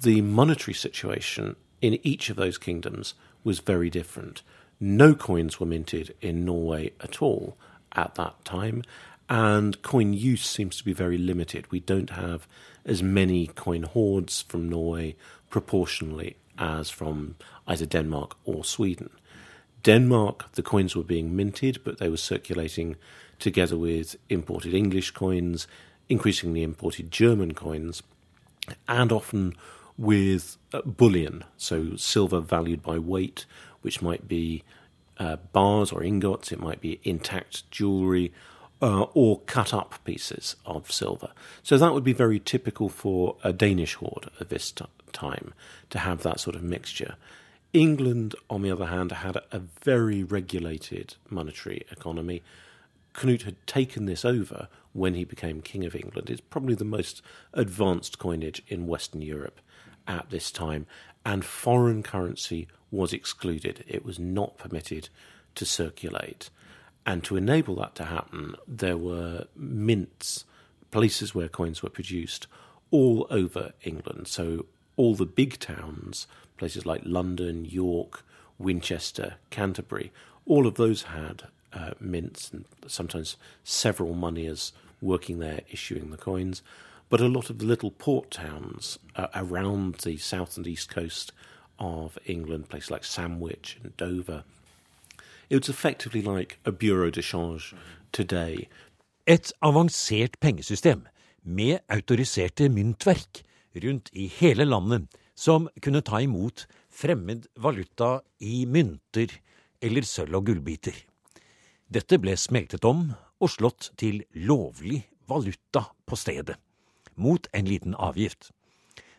the 0.01 0.21
monetary 0.21 0.75
situation 0.75 1.57
in 1.83 1.99
each 2.03 2.31
of 2.31 2.37
those 2.37 2.59
kingdoms 2.59 3.15
was 3.45 3.61
very 3.61 3.91
different. 3.91 4.43
No 4.79 5.15
coins 5.15 5.61
were 5.61 5.67
minted 5.67 6.15
in 6.21 6.45
Norway 6.45 6.93
at 7.01 7.21
all 7.21 7.57
at 7.93 8.15
that 8.15 8.45
time, 8.45 8.83
and 9.29 9.81
coin 9.83 10.13
use 10.13 10.45
seems 10.45 10.77
to 10.79 10.85
be 10.85 10.93
very 10.93 11.19
limited. 11.19 11.71
We 11.71 11.81
don't 11.81 12.11
have 12.11 12.47
as 12.85 13.03
many 13.03 13.47
coin 13.47 13.83
hoards 13.83 14.43
from 14.43 14.69
Norway 14.69 15.17
proportionally 15.51 16.37
as 16.59 16.91
from 16.91 17.37
either 17.67 17.87
Denmark 17.87 18.37
or 18.45 18.65
Sweden. 18.65 19.11
Denmark, 19.83 20.53
the 20.53 20.63
coins 20.63 20.95
were 20.95 21.03
being 21.03 21.35
minted, 21.35 21.81
but 21.85 21.99
they 21.99 22.09
were 22.09 22.17
circulating 22.17 22.97
together 23.39 23.77
with 23.77 24.17
imported 24.29 24.75
English 24.75 25.13
coins, 25.13 25.67
increasingly 26.09 26.63
imported 26.63 27.11
German 27.11 27.55
coins, 27.55 28.03
and 28.89 29.11
often 29.11 29.55
with 30.01 30.57
uh, 30.73 30.81
bullion, 30.81 31.45
so 31.59 31.95
silver 31.95 32.41
valued 32.41 32.83
by 32.83 32.99
weight, 32.99 33.45
which 33.83 34.01
might 34.01 34.27
be 34.27 34.65
uh, 35.19 35.37
bars 35.53 35.93
or 35.93 36.03
ingots, 36.03 36.51
it 36.51 36.59
might 36.59 36.81
be 36.81 36.99
intact 37.05 37.71
jewellery, 37.71 38.33
uh, 38.81 39.03
or 39.13 39.41
cut 39.41 39.75
up 39.75 40.03
pieces 40.07 40.57
of 40.65 40.91
silver. 40.91 41.29
So 41.63 41.77
that 41.77 41.93
would 41.93 42.03
be 42.03 42.15
very 42.15 42.41
typical 42.41 42.89
for 42.89 43.37
a 43.45 43.53
Danish 43.53 43.97
hoard 43.97 44.31
at 44.41 44.49
this 44.49 44.73
t- 44.73 44.87
time 45.13 45.53
to 45.91 45.99
have 45.99 46.23
that 46.23 46.41
sort 46.41 46.57
of 46.57 46.63
mixture. 46.63 47.17
England, 47.75 48.35
on 48.49 48.63
the 48.63 48.71
other 48.71 48.87
hand, 48.87 49.13
had 49.13 49.37
a 49.53 49.59
very 49.83 50.25
regulated 50.25 51.17
monetary 51.29 51.83
economy. 51.91 52.43
Knut 53.13 53.43
had 53.43 53.67
taken 53.67 54.07
this 54.07 54.25
over 54.25 54.69
when 54.95 55.13
he 55.13 55.25
became 55.25 55.61
King 55.61 55.85
of 55.85 55.95
England. 55.95 56.31
It's 56.31 56.41
probably 56.41 56.75
the 56.75 56.85
most 56.87 57.21
advanced 57.53 58.19
coinage 58.19 58.63
in 58.67 58.87
Western 58.87 59.21
Europe 59.21 59.61
at 60.11 60.31
this 60.31 60.51
time, 60.51 60.87
and 61.25 61.45
foreign 61.45 62.03
currency 62.03 62.67
was 62.91 63.13
excluded. 63.13 63.85
It 63.87 64.05
was 64.05 64.19
not 64.19 64.59
permitted 64.59 65.09
to 65.55 65.65
circulate. 65.65 66.51
And 67.07 67.23
to 67.25 67.37
enable 67.37 67.77
that 67.77 67.95
to 67.97 68.05
happen, 68.05 68.57
there 68.67 68.99
were 68.99 69.45
mints, 69.57 70.45
places 70.91 71.35
where 71.35 71.49
coins 71.49 71.83
were 71.83 71.89
produced, 71.89 72.47
all 72.91 73.27
over 73.31 73.73
England. 73.83 74.29
So 74.29 74.67
all 74.97 75.15
the 75.15 75.27
big 75.27 75.59
towns, 75.59 76.27
places 76.59 76.85
like 76.85 77.03
London, 77.05 77.65
York, 77.65 78.25
Winchester, 78.59 79.35
Canterbury, 79.51 80.13
all 80.47 80.67
of 80.67 80.75
those 80.75 81.05
had 81.05 81.45
uh, 81.73 81.93
mints 82.01 82.51
and 82.51 82.65
sometimes 82.87 83.37
several 83.63 84.15
moneyers 84.15 84.73
working 85.01 85.39
there 85.39 85.61
issuing 85.71 86.11
the 86.11 86.17
coins. 86.17 86.63
But 87.11 87.21
a 87.21 87.27
lot 87.27 87.51
of 87.51 87.59
the 87.59 87.67
little 87.67 87.91
port 87.91 88.31
towns 88.31 89.01
uh, 89.17 89.27
around 89.35 89.97
the 90.05 90.17
south 90.17 90.57
and 90.57 90.65
east 90.65 90.95
coast 90.95 91.33
of 91.81 92.17
England, 92.25 92.69
places 92.69 92.91
like 92.91 93.03
Sandwich 93.03 93.79
and 93.83 93.97
Dover, 93.97 94.45
it 95.49 95.59
was 95.59 95.69
effectively 95.69 96.23
like 96.23 96.61
a 96.65 96.71
bureau 96.71 97.11
de 97.11 97.21
change 97.21 97.75
today. 98.13 98.69
Et 99.27 99.53
avansert 99.61 100.39
pengesystem 100.41 101.03
med 101.43 101.81
autoriserte 101.89 102.69
myntverk 102.69 103.43
rundt 103.75 104.11
i 104.13 104.31
hele 104.39 104.65
landet 104.65 105.11
som 105.35 105.69
kunne 105.83 106.07
ta 106.07 106.23
imot 106.23 106.69
fremmed 106.91 107.51
valuta 107.57 108.21
i 108.39 108.65
mynter 108.67 109.35
eller 109.83 110.07
sølv- 110.07 110.39
og 110.39 110.47
gullbiter. 110.47 110.95
Dette 111.91 112.23
ble 112.23 112.39
smeltet 112.39 112.87
om 112.87 113.09
og 113.41 113.51
slått 113.51 113.91
til 113.99 114.23
lovlig 114.47 115.09
valuta 115.27 115.89
på 116.07 116.15
stedet 116.15 116.61
mot 117.21 117.47
en 117.53 117.69
liten 117.69 117.95
avgift. 117.95 118.51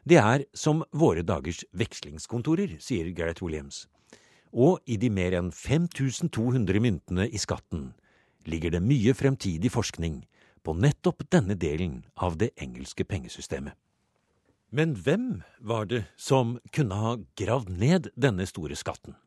Det 0.04 0.18
er 0.18 0.46
som 0.58 0.82
våre 0.92 1.22
dagers 1.22 1.62
vekslingskontorer, 1.78 2.80
sier 2.82 3.12
Gareth 3.14 3.44
Williams. 3.46 3.86
Og 4.52 4.82
i 4.90 4.98
de 5.00 5.12
mer 5.14 5.38
enn 5.38 5.52
5200 5.54 6.82
myntene 6.82 7.28
i 7.30 7.40
skatten 7.40 7.92
ligger 8.50 8.74
det 8.74 8.82
mye 8.82 9.14
fremtidig 9.14 9.72
forskning 9.72 10.24
på 10.66 10.74
nettopp 10.74 11.24
denne 11.32 11.56
delen 11.56 12.02
av 12.18 12.38
det 12.42 12.52
engelske 12.62 13.06
pengesystemet. 13.06 13.78
Men 14.72 14.96
hvem 14.96 15.44
var 15.60 15.86
det 15.92 16.06
som 16.18 16.56
kunne 16.72 16.96
ha 16.96 17.18
gravd 17.38 17.70
ned 17.76 18.10
denne 18.16 18.48
store 18.48 18.78
skatten? 18.80 19.18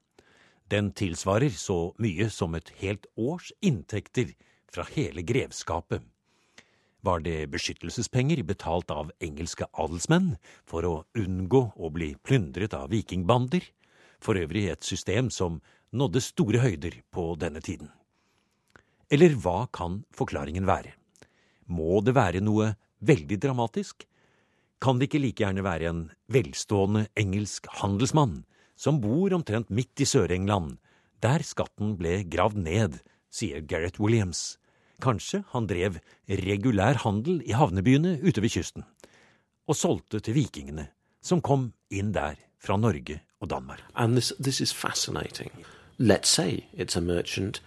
Den 0.73 0.90
tilsvarer 0.97 1.52
så 1.52 1.93
mye 2.00 2.31
som 2.33 2.57
et 2.57 2.73
helt 2.81 3.07
års 3.21 3.52
inntekter 3.61 4.33
fra 4.73 4.87
hele 4.95 5.23
grevskapet 5.23 6.02
var 7.04 7.20
det 7.20 7.50
beskyttelsespenger 7.52 8.42
betalt 8.49 8.90
av 8.90 9.11
engelske 9.23 9.66
adelsmenn 9.73 10.34
for 10.68 10.87
å 10.88 10.94
unngå 11.20 11.62
å 11.76 11.90
bli 11.92 12.14
plyndret 12.25 12.75
av 12.76 12.88
vikingbander, 12.94 13.64
for 14.25 14.40
øvrig 14.40 14.70
et 14.73 14.87
system 14.87 15.28
som 15.30 15.61
nådde 15.92 16.23
store 16.25 16.62
høyder 16.64 16.96
på 17.12 17.34
denne 17.40 17.61
tiden. 17.61 17.90
Eller 19.12 19.37
hva 19.37 19.66
kan 19.68 20.02
forklaringen 20.16 20.64
være? 20.66 20.94
Må 21.68 22.00
det 22.04 22.16
være 22.16 22.40
noe 22.40 22.73
veldig 23.04 23.38
dramatisk? 23.42 24.08
Kan 24.80 24.99
det 24.99 25.11
ikke 25.11 25.23
like 25.23 25.44
gjerne 25.44 25.64
være 25.64 25.90
en 25.90 26.02
velstående 26.32 27.06
engelsk 27.20 27.68
handelsmann 27.82 28.42
som 28.80 28.99
bor 29.00 29.32
omtrent 29.37 29.70
midt 29.70 30.00
i 30.02 30.08
Sør-England, 30.08 30.78
der 31.23 31.44
skatten 31.46 31.94
ble 32.00 32.23
gravd 32.28 32.64
ned, 32.64 32.99
sier 33.32 33.62
Gareth 33.64 34.00
Williams 34.02 34.56
Kanskje 35.02 35.42
han 35.50 35.66
drev 35.66 35.98
regulær 36.28 37.02
handel 37.02 37.42
i 37.46 37.54
havnebyene 37.56 38.18
ute 38.22 38.42
ved 38.42 38.54
kysten, 38.54 38.84
og 39.66 39.76
solgte 39.76 40.20
til 40.20 40.36
vikingene, 40.36 40.88
som 41.22 41.42
kom 41.42 41.72
inn 41.90 42.12
der 42.14 42.36
fra 42.60 42.76
Norge 42.76 43.20
og 43.40 43.50
Danmark. 43.50 43.82
And 43.94 44.16
this, 44.16 44.32
this 44.40 44.60
is 44.60 44.72
fascinating. 44.72 45.50
Let's 45.98 46.28
say 46.28 46.66
it's 46.76 46.96
a 46.96 47.00
merchant. 47.00 47.62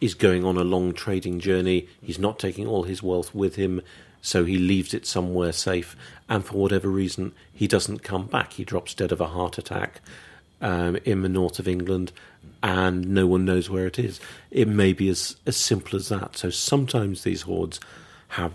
He's 0.00 0.14
going 0.14 0.44
on 0.44 0.56
a 0.56 0.64
long 0.64 0.94
trading 0.94 1.40
journey. 1.40 1.88
He's 2.02 2.20
not 2.20 2.38
taking 2.38 2.66
all 2.66 2.84
his 2.84 3.02
wealth 3.02 3.34
with 3.34 3.56
him, 3.56 3.80
so 4.22 4.44
he 4.44 4.56
leaves 4.56 4.94
it 4.94 5.06
somewhere 5.06 5.52
safe. 5.52 5.96
And 6.28 6.44
for 6.44 6.54
whatever 6.54 6.88
reason, 6.88 7.32
he 7.52 7.66
doesn't 7.66 8.02
come 8.02 8.26
back. 8.26 8.52
He 8.54 8.64
drops 8.64 8.94
dead 8.94 9.12
of 9.12 9.20
a 9.20 9.26
heart 9.26 9.58
attack 9.58 10.00
um, 10.60 10.96
in 11.04 11.22
the 11.22 11.28
north 11.28 11.58
of 11.58 11.68
England, 11.68 12.12
and 12.62 13.08
no 13.08 13.26
one 13.26 13.44
knows 13.44 13.70
where 13.70 13.86
it 13.86 13.98
is. 13.98 14.20
It 14.50 14.68
may 14.68 14.92
be 14.92 15.08
as, 15.08 15.36
as 15.46 15.56
simple 15.56 15.96
as 15.96 16.08
that. 16.08 16.36
So 16.36 16.50
sometimes 16.50 17.22
these 17.22 17.42
hoards 17.42 17.80
have 18.28 18.54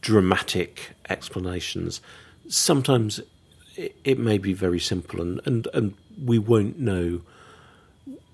dramatic 0.00 0.90
explanations. 1.08 2.00
Sometimes 2.48 3.20
it, 3.76 3.96
it 4.04 4.18
may 4.18 4.38
be 4.38 4.52
very 4.52 4.80
simple, 4.80 5.20
and, 5.20 5.40
and, 5.44 5.68
and 5.72 5.94
we 6.22 6.38
won't 6.38 6.78
know. 6.78 7.22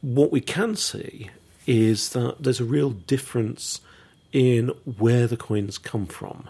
What 0.01 0.33
we 0.33 0.41
can 0.41 0.77
see 0.77 1.31
is 1.67 2.11
that 2.11 2.37
there's 2.41 2.61
a 2.61 2.65
real 2.65 2.91
difference 2.91 3.81
in 4.33 4.69
where 4.99 5.27
the 5.27 5.37
coins 5.37 5.79
come 5.79 6.07
from 6.07 6.49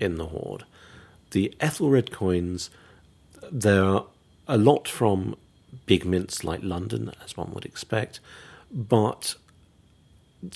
in 0.00 0.16
the 0.16 0.26
hoard. 0.26 0.64
The 1.30 1.54
Ethelred 1.60 2.10
coins, 2.10 2.70
there 3.50 3.84
are 3.84 4.06
a 4.46 4.58
lot 4.58 4.88
from 4.88 5.36
big 5.86 6.04
mints 6.04 6.44
like 6.44 6.60
London, 6.62 7.12
as 7.24 7.36
one 7.36 7.52
would 7.52 7.64
expect, 7.64 8.20
but 8.72 9.34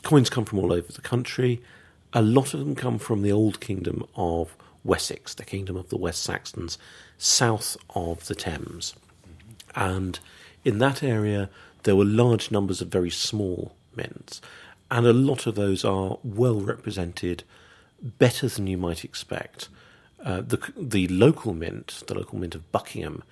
coins 0.02 0.30
come 0.30 0.44
from 0.44 0.58
all 0.58 0.72
over 0.72 0.92
the 0.92 1.00
country. 1.00 1.60
A 2.12 2.22
lot 2.22 2.54
of 2.54 2.60
them 2.60 2.74
come 2.74 2.98
from 2.98 3.22
the 3.22 3.32
old 3.32 3.60
kingdom 3.60 4.04
of 4.16 4.56
Wessex, 4.84 5.34
the 5.34 5.44
kingdom 5.44 5.76
of 5.76 5.88
the 5.90 5.98
West 5.98 6.22
Saxons, 6.22 6.78
south 7.18 7.76
of 7.94 8.26
the 8.26 8.34
Thames. 8.34 8.94
And 9.74 10.18
in 10.64 10.78
that 10.78 11.02
area, 11.02 11.50
there 11.82 11.96
were 11.96 12.04
large 12.04 12.50
numbers 12.50 12.80
of 12.80 12.88
very 12.88 13.10
small 13.10 13.74
mints, 13.94 14.40
and 14.90 15.06
a 15.06 15.12
lot 15.12 15.46
of 15.46 15.54
those 15.54 15.84
are 15.84 16.18
well 16.24 16.60
represented, 16.60 17.44
better 18.02 18.48
than 18.48 18.66
you 18.66 18.78
might 18.78 19.04
expect. 19.04 19.68
Uh, 20.24 20.40
the 20.40 20.58
the 20.76 21.06
local 21.08 21.54
mint, 21.54 22.02
the 22.06 22.14
local 22.14 22.38
mint 22.38 22.54
of 22.54 22.70
Buckingham, 22.72 23.22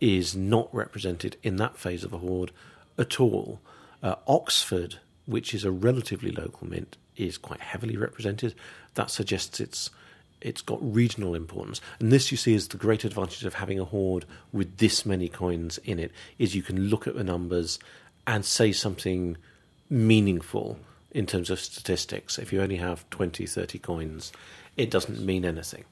is 0.00 0.34
not 0.36 0.68
represented 0.74 1.36
in 1.42 1.56
that 1.56 1.76
phase 1.76 2.04
of 2.04 2.10
the 2.10 2.18
hoard 2.18 2.52
at 2.98 3.20
all. 3.20 3.60
Uh, 4.02 4.16
Oxford, 4.26 4.96
which 5.26 5.54
is 5.54 5.64
a 5.64 5.70
relatively 5.70 6.30
local 6.30 6.68
mint, 6.68 6.96
is 7.16 7.38
quite 7.38 7.60
heavily 7.60 7.96
represented. 7.96 8.54
That 8.94 9.10
suggests 9.10 9.60
it's 9.60 9.90
it's 10.42 10.60
got 10.60 10.78
regional 10.82 11.34
importance. 11.34 11.80
And 11.98 12.12
this 12.12 12.30
you 12.30 12.36
see 12.36 12.54
is 12.54 12.68
the 12.68 12.76
great 12.76 13.04
advantage 13.04 13.44
of 13.44 13.54
having 13.54 13.80
a 13.80 13.84
hoard 13.84 14.26
with 14.52 14.76
this 14.76 15.06
many 15.06 15.28
coins 15.28 15.78
in 15.78 15.98
it 15.98 16.12
is 16.38 16.54
you 16.54 16.62
can 16.62 16.88
look 16.88 17.06
at 17.06 17.16
the 17.16 17.24
numbers 17.24 17.78
and 18.26 18.44
say 18.44 18.70
something 18.70 19.38
meaningful 19.88 20.78
in 21.10 21.24
terms 21.24 21.48
of 21.48 21.58
statistics. 21.58 22.38
If 22.38 22.52
you 22.52 22.60
only 22.60 22.76
have 22.76 23.08
20, 23.10 23.46
30 23.46 23.78
coins, 23.78 24.32
it 24.76 24.90
doesn't 24.90 25.24
mean 25.24 25.44
anything. 25.44 25.84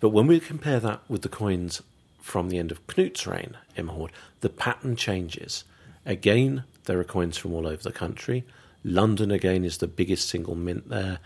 But 0.00 0.08
when 0.08 0.26
we 0.26 0.40
compare 0.40 0.80
that 0.80 1.00
with 1.08 1.22
the 1.22 1.28
coins 1.28 1.80
from 2.24 2.48
the 2.48 2.56
end 2.56 2.72
of 2.72 2.84
Knut's 2.86 3.26
reign 3.26 3.54
in 3.76 3.86
Mahord, 3.86 4.08
the 4.40 4.48
pattern 4.48 4.96
changes. 4.96 5.64
Again, 6.06 6.64
there 6.84 6.98
are 6.98 7.04
coins 7.04 7.36
from 7.36 7.52
all 7.52 7.66
over 7.66 7.82
the 7.82 7.92
country. 7.92 8.44
London, 8.82 9.30
again, 9.30 9.62
is 9.62 9.76
the 9.76 9.86
biggest 9.86 10.30
single 10.30 10.54
mint 10.54 10.88
there. 10.88 11.18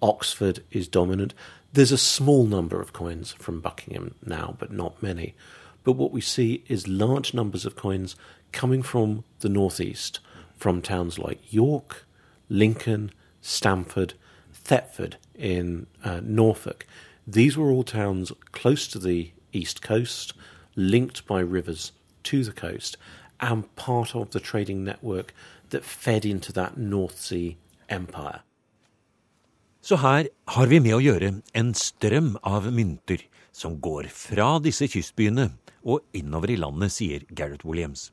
Oxford 0.00 0.62
is 0.70 0.86
dominant. 0.86 1.34
There's 1.72 1.90
a 1.90 1.98
small 1.98 2.46
number 2.46 2.80
of 2.80 2.92
coins 2.92 3.32
from 3.32 3.60
Buckingham 3.60 4.14
now, 4.24 4.54
but 4.56 4.70
not 4.70 5.02
many. 5.02 5.34
But 5.82 5.94
what 5.94 6.12
we 6.12 6.20
see 6.20 6.62
is 6.68 6.86
large 6.86 7.34
numbers 7.34 7.66
of 7.66 7.74
coins 7.74 8.14
coming 8.52 8.82
from 8.82 9.24
the 9.40 9.48
northeast, 9.48 10.20
from 10.56 10.80
towns 10.80 11.18
like 11.18 11.52
York, 11.52 12.04
Lincoln, 12.48 13.10
Stamford, 13.42 14.14
Thetford 14.52 15.16
in 15.34 15.88
uh, 16.04 16.20
Norfolk. 16.22 16.86
These 17.26 17.56
were 17.56 17.72
all 17.72 17.82
towns 17.82 18.30
close 18.52 18.86
to 18.88 19.00
the 19.00 19.32
east 19.54 19.82
coast, 19.82 20.34
linked 20.76 21.26
by 21.26 21.40
rivers 21.40 21.92
to 22.24 22.42
the 22.44 22.52
coast, 22.52 22.96
and 23.40 23.64
part 23.76 24.14
of 24.14 24.30
the 24.30 24.40
trading 24.40 24.84
network 24.84 25.34
that 25.70 25.84
fed 25.84 26.24
into 26.24 26.52
that 26.52 26.76
North 26.76 27.18
Sea 27.18 27.56
empire. 27.88 28.42
Så 29.80 29.96
her 29.96 30.28
har 30.48 30.66
vi 30.66 30.78
med 30.80 30.94
å 30.96 31.02
gjøre 31.04 31.30
en 31.52 31.74
strøm 31.76 32.38
av 32.42 32.70
mynter 32.72 33.20
som 33.52 33.76
går 33.84 34.08
fra 34.08 34.56
disse 34.64 34.88
kystbyene 34.88 35.50
og 35.84 36.00
innover 36.16 36.54
i 36.54 36.56
landet, 36.56 36.94
sier 36.94 37.26
Gareth 37.28 37.66
Williams. 37.68 38.08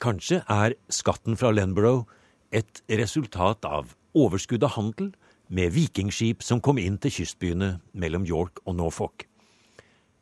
Kanskje 0.00 0.40
er 0.48 0.78
skatten 0.88 1.36
fra 1.36 1.52
Lenborough 1.52 2.08
et 2.54 2.80
resultat 2.88 3.68
av 3.68 3.92
overskudd 4.16 4.64
av 4.64 4.78
handel 4.78 5.12
med 5.52 5.74
vikingskip 5.74 6.42
som 6.42 6.62
kom 6.64 6.80
inn 6.80 6.96
til 7.02 7.12
kystbyene 7.18 7.74
mellom 7.92 8.24
York 8.24 8.62
og 8.64 8.78
Norfolk. 8.80 9.26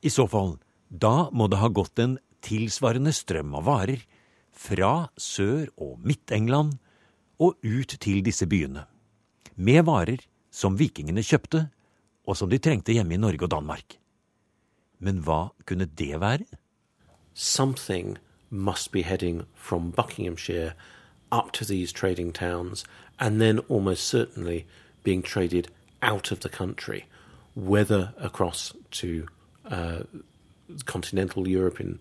I 0.02 0.10
så 0.10 0.26
fall, 0.26 0.56
da 0.88 1.30
må 1.30 1.46
det 1.48 1.60
ha 1.62 1.68
gått 1.70 1.98
en 2.02 2.18
tilsvarende 2.42 3.12
strøm 3.14 3.54
av 3.54 3.68
varer 3.68 4.02
fra 4.52 5.08
Sør- 5.16 5.70
og 5.78 6.00
Midt-England 6.02 6.74
og 7.38 7.56
ut 7.62 7.94
til 8.02 8.22
disse 8.26 8.46
byene, 8.46 8.84
med 9.54 9.86
varer 9.86 10.24
som 10.50 10.76
vikingene 10.76 11.22
kjøpte, 11.22 11.68
og 12.26 12.36
som 12.38 12.50
de 12.50 12.58
trengte 12.62 12.94
hjemme 12.94 13.14
i 13.14 13.20
Norge 13.22 13.46
og 13.46 13.54
Danmark. 13.54 13.96
Men 14.98 15.22
hva 15.26 15.50
kunne 15.66 15.86
det 15.86 16.20
være? 16.20 16.46
Something 17.34 18.18
must 18.50 18.92
be 18.92 19.02
heading 19.02 19.46
from 19.54 19.90
Buckinghamshire 19.90 20.74
up 21.32 21.52
to 21.52 21.64
these 21.64 21.92
trading 21.92 22.32
towns, 22.32 22.84
and 23.18 23.40
then 23.40 23.60
almost 23.68 24.06
certainly 24.06 24.66
being 25.02 25.22
traded 25.22 25.68
out 26.02 26.30
of 26.30 26.40
the 26.40 26.48
country, 26.48 27.06
whether 27.54 28.12
across 28.18 28.74
to 28.90 29.26
uh, 29.70 30.00
continental 30.84 31.48
Europe 31.48 31.80
in 31.80 32.00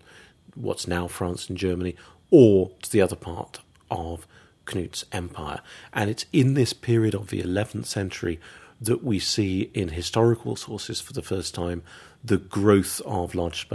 what's 0.54 0.86
now 0.86 1.06
France 1.06 1.48
and 1.48 1.56
Germany, 1.56 1.96
or 2.30 2.70
to 2.82 2.90
the 2.90 3.00
other 3.00 3.16
part 3.16 3.60
of 3.90 4.26
Knut's 4.66 5.04
empire. 5.12 5.60
And 5.92 6.10
it's 6.10 6.26
in 6.32 6.54
this 6.54 6.72
period 6.72 7.14
of 7.14 7.28
the 7.28 7.42
11th 7.42 7.86
century 7.86 8.40
that 8.80 9.04
we 9.04 9.18
see 9.18 9.70
in 9.74 9.90
historical 9.90 10.56
sources 10.56 11.00
for 11.00 11.12
the 11.12 11.22
first 11.22 11.54
time 11.54 11.82
the 12.24 12.36
growth 12.36 13.00
of 13.04 13.34
large, 13.34 13.68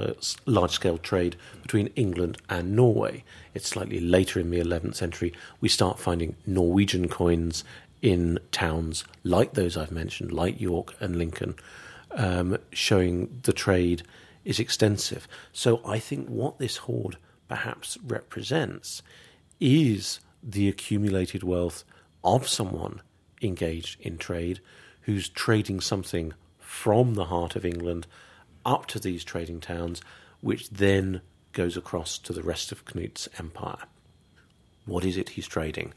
large 0.45 0.71
scale 0.71 0.97
trade 0.97 1.35
between 1.61 1.87
England 1.95 2.37
and 2.49 2.75
Norway. 2.75 3.23
It's 3.53 3.67
slightly 3.67 3.99
later 3.99 4.39
in 4.39 4.51
the 4.51 4.59
11th 4.59 4.95
century 4.95 5.33
we 5.59 5.69
start 5.69 5.99
finding 5.99 6.35
Norwegian 6.45 7.09
coins 7.09 7.63
in 8.01 8.39
towns 8.51 9.03
like 9.23 9.53
those 9.53 9.75
I've 9.75 9.91
mentioned, 9.91 10.31
like 10.31 10.61
York 10.61 10.95
and 10.99 11.15
Lincoln, 11.15 11.55
um, 12.11 12.57
showing 12.71 13.39
the 13.43 13.53
trade 13.53 14.03
is 14.45 14.59
extensive. 14.59 15.27
So 15.51 15.81
I 15.85 15.99
think 15.99 16.27
what 16.27 16.57
this 16.57 16.77
hoard 16.77 17.17
perhaps 17.47 17.97
represents 18.05 19.01
is 19.59 20.19
the 20.43 20.69
accumulated 20.69 21.43
wealth 21.43 21.83
of 22.23 22.47
someone 22.47 23.01
engaged 23.41 23.99
in 24.01 24.17
trade 24.17 24.59
who's 25.01 25.29
trading 25.29 25.79
something 25.79 26.33
from 26.59 27.13
the 27.13 27.25
heart 27.25 27.55
of 27.55 27.65
England 27.65 28.07
up 28.65 28.85
to 28.87 28.99
these 28.99 29.23
trading 29.23 29.59
towns, 29.59 30.01
which 30.41 30.69
then 30.69 31.21
goes 31.53 31.77
across 31.77 32.17
to 32.17 32.33
the 32.33 32.43
rest 32.43 32.71
of 32.71 32.83
Knut's 32.85 33.27
empire. 33.39 33.83
What 34.85 35.05
is 35.05 35.17
it 35.17 35.29
he's 35.29 35.47
trading? 35.47 35.93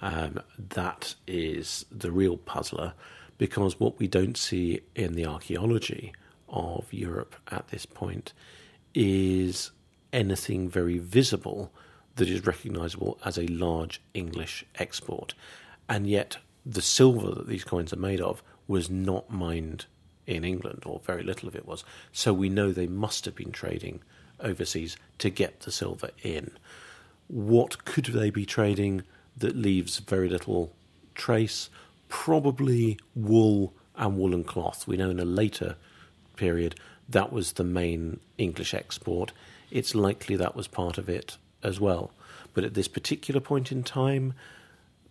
Um, 0.00 0.40
that 0.70 1.14
is 1.26 1.84
the 1.90 2.10
real 2.10 2.36
puzzler 2.36 2.94
because 3.42 3.80
what 3.80 3.98
we 3.98 4.06
don't 4.06 4.36
see 4.36 4.80
in 4.94 5.14
the 5.14 5.26
archaeology 5.26 6.12
of 6.48 6.86
Europe 6.92 7.34
at 7.50 7.66
this 7.70 7.84
point 7.84 8.32
is 8.94 9.72
anything 10.12 10.68
very 10.68 10.98
visible 10.98 11.72
that 12.14 12.28
is 12.28 12.46
recognizable 12.46 13.18
as 13.24 13.36
a 13.36 13.48
large 13.48 14.00
English 14.14 14.64
export. 14.76 15.34
And 15.88 16.06
yet, 16.06 16.36
the 16.64 16.80
silver 16.80 17.34
that 17.34 17.48
these 17.48 17.64
coins 17.64 17.92
are 17.92 17.96
made 17.96 18.20
of 18.20 18.44
was 18.68 18.88
not 18.88 19.28
mined 19.28 19.86
in 20.24 20.44
England, 20.44 20.84
or 20.86 21.00
very 21.00 21.24
little 21.24 21.48
of 21.48 21.56
it 21.56 21.66
was. 21.66 21.82
So 22.12 22.32
we 22.32 22.48
know 22.48 22.70
they 22.70 22.86
must 22.86 23.24
have 23.24 23.34
been 23.34 23.50
trading 23.50 24.02
overseas 24.38 24.96
to 25.18 25.30
get 25.30 25.62
the 25.62 25.72
silver 25.72 26.10
in. 26.22 26.52
What 27.26 27.84
could 27.84 28.04
they 28.04 28.30
be 28.30 28.46
trading 28.46 29.02
that 29.36 29.56
leaves 29.56 29.98
very 29.98 30.28
little 30.28 30.72
trace? 31.16 31.70
Probably 32.12 32.98
wool 33.14 33.72
and 33.96 34.18
woolen 34.18 34.44
cloth. 34.44 34.86
We 34.86 34.98
know 34.98 35.08
in 35.08 35.18
a 35.18 35.24
later 35.24 35.76
period 36.36 36.74
that 37.08 37.32
was 37.32 37.54
the 37.54 37.64
main 37.64 38.20
English 38.36 38.74
export. 38.74 39.32
It's 39.70 39.94
likely 39.94 40.36
that 40.36 40.54
was 40.54 40.68
part 40.68 40.98
of 40.98 41.08
it 41.08 41.38
as 41.62 41.80
well. 41.80 42.12
But 42.52 42.64
at 42.64 42.74
this 42.74 42.86
particular 42.86 43.40
point 43.40 43.72
in 43.72 43.82
time, 43.82 44.34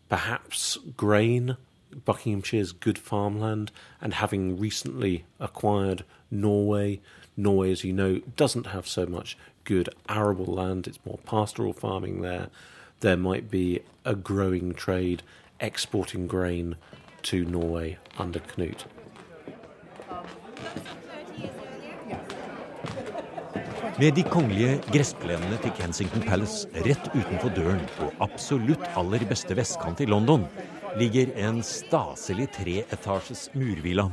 perhaps 0.09 0.77
grain, 0.95 1.57
Buckinghamshire's 1.93 2.71
good 2.71 2.99
farmland, 2.99 3.71
and 3.99 4.13
having 4.13 4.59
recently 4.59 5.25
acquired 5.39 6.05
Norway, 6.29 7.01
Norway, 7.35 7.71
as 7.71 7.83
you 7.83 7.93
know, 7.93 8.19
doesn't 8.37 8.67
have 8.67 8.87
so 8.87 9.07
much 9.07 9.35
good 9.63 9.89
arable 10.07 10.53
land, 10.53 10.85
it's 10.85 11.03
more 11.03 11.19
pastoral 11.25 11.73
farming 11.73 12.21
there. 12.21 12.49
There 12.99 13.17
might 13.17 13.49
be 13.49 13.81
a 14.05 14.13
growing 14.15 14.75
trade 14.75 15.23
exporting 15.61 16.27
grain 16.27 16.75
to 17.23 17.37
Norway 17.37 17.97
under 18.19 18.39
Knut. 18.39 18.87
Ved 23.99 24.15
de 24.17 24.23
kongelige 24.23 24.79
gressplenene 24.89 25.57
til 25.61 25.73
Kensington 25.77 26.23
Palace 26.25 26.69
rett 26.87 27.09
utenfor 27.13 27.51
døren 27.53 27.81
på 27.97 28.07
absolutt 28.23 28.87
aller 28.97 29.25
beste 29.29 29.53
vestkant 29.57 30.01
i 30.01 30.07
London 30.09 30.47
ligger 30.97 31.29
en 31.37 31.59
staselig 31.63 32.47
treetasjes 32.55 33.49
murvilla 33.53 34.07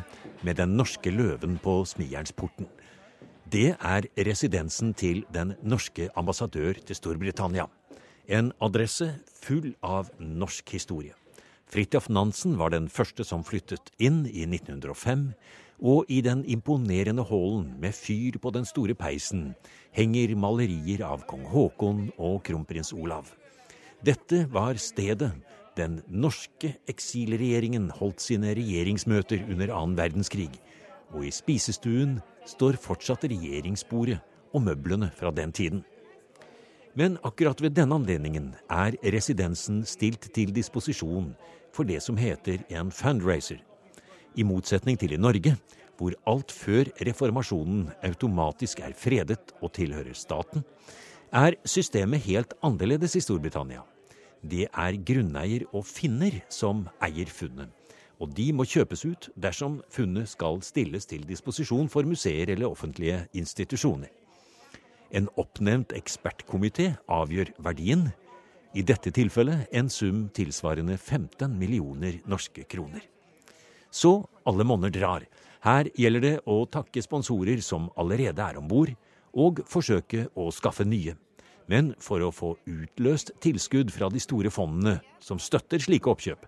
med 0.45 0.59
den 0.61 0.77
norske 0.77 1.11
løven 1.11 1.57
på 1.63 1.81
smijernsporten. 1.89 2.69
Det 3.49 3.71
er 3.81 4.11
residensen 4.29 4.93
til 4.95 5.25
den 5.35 5.55
norske 5.63 6.11
ambassadør 6.17 6.77
til 6.85 6.99
Storbritannia. 6.99 7.65
En 8.29 8.53
adresse 8.61 9.09
full 9.41 9.73
av 9.83 10.13
norsk 10.21 10.77
historie. 10.77 11.17
Fridtjof 11.69 12.07
Nansen 12.09 12.55
var 12.57 12.73
den 12.73 12.87
første 12.89 13.25
som 13.29 13.43
flyttet 13.45 13.91
inn 14.01 14.23
i 14.25 14.47
1905 14.49 15.27
og 15.85 16.09
i 16.09 16.23
den 16.25 16.41
imponerende 16.49 17.27
hallen 17.29 17.75
med 17.83 17.93
fyr 17.93 18.39
på 18.41 18.53
den 18.57 18.65
store 18.65 18.97
peisen 18.97 19.51
henger 19.93 20.33
malerier 20.33 21.05
av 21.05 21.27
kong 21.29 21.45
Haakon 21.53 22.07
og 22.17 22.41
kronprins 22.49 22.95
Olav. 22.97 23.29
Dette 24.01 24.47
var 24.53 24.81
stedet 24.81 25.35
Den 25.79 26.01
norske 26.11 26.73
eksilregjeringen 26.91 27.85
holdt 28.01 28.25
sine 28.25 28.51
regjeringsmøter 28.57 29.45
under 29.47 29.71
annen 29.71 29.95
verdenskrig, 29.95 30.51
og 31.15 31.23
i 31.23 31.31
spisestuen 31.31 32.17
står 32.51 32.81
fortsatt 32.83 33.29
regjeringsbordet 33.31 34.19
og 34.51 34.65
møblene 34.67 35.13
fra 35.15 35.31
den 35.31 35.53
tiden. 35.55 35.85
Men 36.99 37.15
akkurat 37.23 37.63
ved 37.63 37.77
denne 37.77 37.95
anledningen 37.95 38.57
er 38.67 38.97
residensen 39.15 39.85
stilt 39.87 40.33
til 40.35 40.51
disposisjon 40.51 41.31
for 41.79 41.87
det 41.87 42.03
som 42.03 42.19
heter 42.19 42.65
en 42.75 42.91
fundraiser. 42.91 43.63
I 44.35 44.45
motsetning 44.47 44.99
til 44.99 45.15
i 45.15 45.21
Norge, 45.21 45.55
hvor 45.99 46.15
alt 46.31 46.53
før 46.55 46.91
reformasjonen 47.07 47.89
automatisk 48.07 48.83
er 48.87 48.95
fredet 48.99 49.55
og 49.63 49.73
tilhører 49.79 50.15
staten, 50.15 50.65
er 51.35 51.59
systemet 51.69 52.25
helt 52.27 52.55
annerledes 52.65 53.15
i 53.19 53.23
Storbritannia. 53.23 53.85
Det 54.43 54.69
er 54.71 55.01
grunneier 55.03 55.67
og 55.73 55.87
finner 55.87 56.41
som 56.51 56.87
eier 57.03 57.31
funnet. 57.31 57.71
Og 58.19 58.31
de 58.35 58.49
må 58.55 58.67
kjøpes 58.67 59.05
ut 59.07 59.29
dersom 59.39 59.79
funnet 59.95 60.31
skal 60.31 60.59
stilles 60.67 61.07
til 61.07 61.27
disposisjon 61.27 61.91
for 61.91 62.07
museer 62.07 62.51
eller 62.51 62.71
offentlige 62.71 63.25
institusjoner. 63.39 64.11
En 65.15 65.29
oppnevnt 65.39 65.95
ekspertkomité 65.97 66.91
avgjør 67.07 67.55
verdien, 67.63 68.09
i 68.75 68.85
dette 68.85 69.13
tilfellet 69.15 69.69
en 69.73 69.89
sum 69.91 70.27
tilsvarende 70.35 70.99
15 70.99 71.55
millioner 71.59 72.21
norske 72.29 72.65
kroner. 72.69 73.03
Så 73.91 74.27
alle 74.45 74.67
monner 74.69 74.93
drar. 74.93 75.25
Her 75.65 75.89
gjelder 75.97 76.25
det 76.25 76.35
å 76.47 76.61
takke 76.71 77.03
sponsorer 77.03 77.63
som 77.65 77.89
allerede 77.99 78.45
er 78.45 78.59
om 78.61 78.69
bord, 78.69 78.93
og 79.39 79.63
forsøke 79.69 80.29
å 80.39 80.49
skaffe 80.55 80.87
nye. 80.89 81.15
Men 81.69 81.93
for 82.01 82.23
å 82.25 82.33
få 82.33 82.55
utløst 82.69 83.35
tilskudd 83.45 83.93
fra 83.93 84.09
de 84.13 84.21
store 84.23 84.51
fondene 84.53 84.99
som 85.21 85.41
støtter 85.41 85.83
slike 85.85 86.09
oppkjøp, 86.11 86.47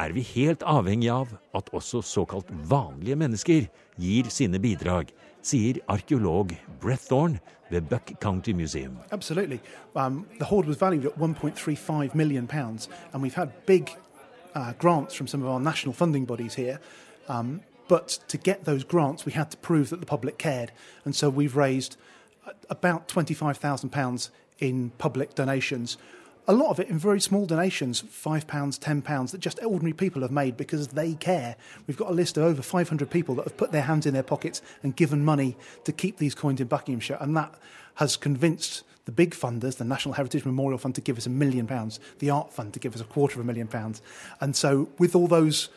er 0.00 0.12
vi 0.12 0.24
helt 0.34 0.64
avhengig 0.68 1.10
av 1.12 1.32
at 1.56 1.68
også 1.76 2.02
såkalt 2.04 2.48
vanlige 2.68 3.16
mennesker 3.20 3.68
gir 4.00 4.28
sine 4.32 4.60
bidrag, 4.60 5.12
sier 5.42 5.80
arkeolog 5.88 6.54
Brett 6.80 7.00
Thorne 7.00 7.40
ved 7.70 7.88
Buck 7.88 8.20
County 8.20 8.52
Museum. 8.52 8.98
Absolutely. 9.10 9.60
Um, 9.96 10.26
the 10.38 10.44
hoard 10.44 10.66
was 10.66 10.76
valued 10.76 11.06
at 11.06 11.18
1.35 11.18 12.14
million 12.14 12.46
pounds, 12.46 12.88
and 13.12 13.22
we've 13.22 13.34
had 13.34 13.66
big 13.66 13.90
uh, 14.54 14.72
grants 14.74 15.14
from 15.14 15.26
some 15.26 15.42
of 15.42 15.48
our 15.48 15.60
national 15.60 15.94
funding 15.94 16.24
bodies 16.24 16.54
here. 16.54 16.78
Um, 17.28 17.62
but 17.88 18.18
to 18.28 18.38
get 18.38 18.64
those 18.64 18.84
grants, 18.84 19.24
we 19.26 19.32
had 19.32 19.50
to 19.50 19.56
prove 19.56 19.90
that 19.90 20.00
the 20.00 20.06
public 20.06 20.38
cared, 20.38 20.72
and 21.04 21.14
so 21.14 21.28
we've 21.28 21.56
raised 21.56 21.96
about 22.70 23.08
twenty-five 23.08 23.56
thousand 23.56 23.90
pounds 23.90 24.30
in 24.58 24.90
public 24.98 25.34
donations. 25.34 25.98
A 26.48 26.52
lot 26.52 26.70
of 26.70 26.80
it 26.80 26.88
in 26.88 26.98
very 26.98 27.20
small 27.20 27.46
donations, 27.46 28.00
five 28.00 28.48
pounds, 28.48 28.76
ten 28.76 29.00
pounds, 29.00 29.30
that 29.30 29.40
just 29.40 29.62
ordinary 29.62 29.92
people 29.92 30.22
have 30.22 30.32
made 30.32 30.56
because 30.56 30.88
they 30.88 31.14
care. 31.14 31.54
We've 31.86 31.96
got 31.96 32.10
a 32.10 32.14
list 32.14 32.36
of 32.36 32.42
over 32.42 32.62
500 32.62 33.08
people 33.08 33.36
that 33.36 33.44
have 33.44 33.56
put 33.56 33.70
their 33.70 33.82
hands 33.82 34.06
in 34.06 34.14
their 34.14 34.24
pockets 34.24 34.60
and 34.82 34.96
given 34.96 35.24
money 35.24 35.56
to 35.84 35.92
keep 35.92 36.16
these 36.16 36.34
coins 36.34 36.60
in 36.60 36.66
Buckinghamshire, 36.66 37.18
and 37.20 37.36
that 37.36 37.54
has 37.96 38.16
convinced 38.16 38.82
the 39.04 39.12
big 39.12 39.34
funders, 39.34 39.76
the 39.76 39.84
National 39.84 40.14
Heritage 40.14 40.44
Memorial 40.44 40.78
Fund, 40.78 40.94
to 40.96 41.00
give 41.00 41.16
us 41.16 41.26
a 41.26 41.30
million 41.30 41.66
pounds, 41.66 42.00
the 42.18 42.30
Art 42.30 42.52
Fund 42.52 42.72
to 42.74 42.80
give 42.80 42.94
us 42.94 43.00
a 43.00 43.04
quarter 43.04 43.38
of 43.38 43.44
a 43.44 43.46
million 43.46 43.68
pounds. 43.68 44.02
And 44.40 44.56
so, 44.56 44.88
with 44.98 45.14
all 45.14 45.28
those 45.28 45.68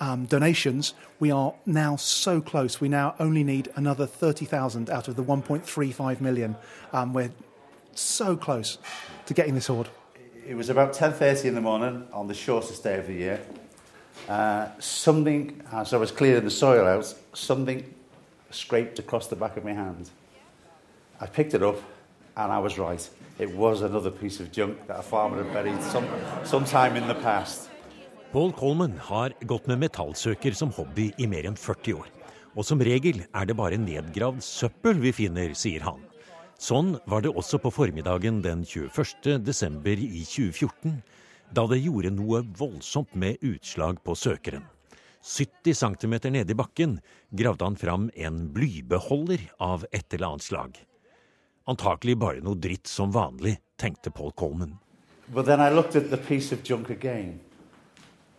um, 0.00 0.26
donations, 0.26 0.94
we 1.18 1.30
are 1.30 1.54
now 1.66 1.96
so 1.96 2.40
close. 2.40 2.80
We 2.80 2.88
now 2.88 3.14
only 3.18 3.42
need 3.42 3.70
another 3.74 4.06
30,000 4.06 4.90
out 4.90 5.08
of 5.08 5.16
the 5.16 5.24
1.35 5.24 6.20
million. 6.20 6.56
Um, 6.92 7.12
we're 7.12 7.30
so 7.98 8.36
close 8.36 8.78
to 9.26 9.34
getting 9.34 9.54
this 9.54 9.66
hoard. 9.66 9.88
It 10.46 10.56
was 10.56 10.70
about 10.70 10.92
10.30 10.94 11.44
in 11.44 11.54
the 11.54 11.60
morning 11.60 12.06
on 12.12 12.26
the 12.28 12.34
shortest 12.34 12.82
day 12.82 12.98
of 12.98 13.06
the 13.06 13.12
year. 13.14 13.40
Uh, 14.28 14.66
something, 14.78 15.60
as 15.72 15.92
I 15.92 15.96
was 15.96 16.10
clearing 16.10 16.44
the 16.44 16.50
soil 16.50 16.86
out, 16.86 17.14
something 17.34 17.84
scraped 18.50 18.98
across 18.98 19.26
the 19.28 19.36
back 19.36 19.56
of 19.56 19.64
my 19.64 19.72
hand. 19.72 20.10
I 21.20 21.26
picked 21.26 21.54
it 21.54 21.62
up 21.62 21.76
and 22.36 22.52
I 22.52 22.58
was 22.58 22.78
right. 22.78 23.08
It 23.38 23.54
was 23.54 23.82
another 23.82 24.10
piece 24.10 24.40
of 24.40 24.50
junk 24.52 24.86
that 24.86 24.98
a 24.98 25.02
farmer 25.02 25.42
had 25.42 25.52
buried 25.52 25.82
some, 25.82 26.06
sometime 26.44 26.96
in 26.96 27.06
the 27.08 27.14
past. 27.14 27.68
Paul 28.32 28.52
Coleman 28.52 28.98
har 29.00 29.32
gått 29.40 29.66
med 29.66 29.78
metallsøker 29.78 30.52
som 30.52 30.72
hobby 30.76 31.12
i 31.16 31.26
mer 31.26 31.48
enn 31.48 31.56
40 31.56 31.96
år. 31.96 32.10
Og 32.56 32.66
som 32.66 32.80
regel 32.80 33.22
er 33.32 33.48
det 33.48 33.56
bare 33.56 33.78
nedgravd 33.80 34.42
søppel 34.44 35.00
vi 35.00 35.14
finner, 35.16 35.54
sier 35.56 35.84
han. 35.86 36.07
Sånn 36.58 36.96
var 37.06 37.22
det 37.22 37.30
også 37.30 37.60
på 37.62 37.70
formiddagen 37.70 38.40
den 38.42 38.64
21. 38.66 39.38
desember 39.46 39.94
i 39.94 40.24
2014, 40.26 40.96
da 41.54 41.62
det 41.70 41.78
gjorde 41.84 42.10
noe 42.10 42.42
voldsomt 42.58 43.14
med 43.14 43.38
utslag 43.46 44.00
på 44.02 44.16
søkeren. 44.18 44.64
70 45.22 45.74
cm 45.78 46.16
nede 46.34 46.50
i 46.50 46.58
bakken 46.58 46.98
gravde 47.30 47.64
han 47.64 47.76
fram 47.78 48.10
en 48.14 48.48
blybeholder 48.52 49.44
av 49.62 49.86
et 49.92 50.14
eller 50.14 50.26
annet 50.32 50.46
slag. 50.48 50.80
Antakelig 51.70 52.16
bare 52.18 52.42
noe 52.42 52.58
dritt 52.58 52.90
som 52.90 53.12
vanlig, 53.14 53.58
tenkte 53.78 54.10
Paul 54.10 54.32
Coleman. 54.32 54.78
Again, 56.90 57.40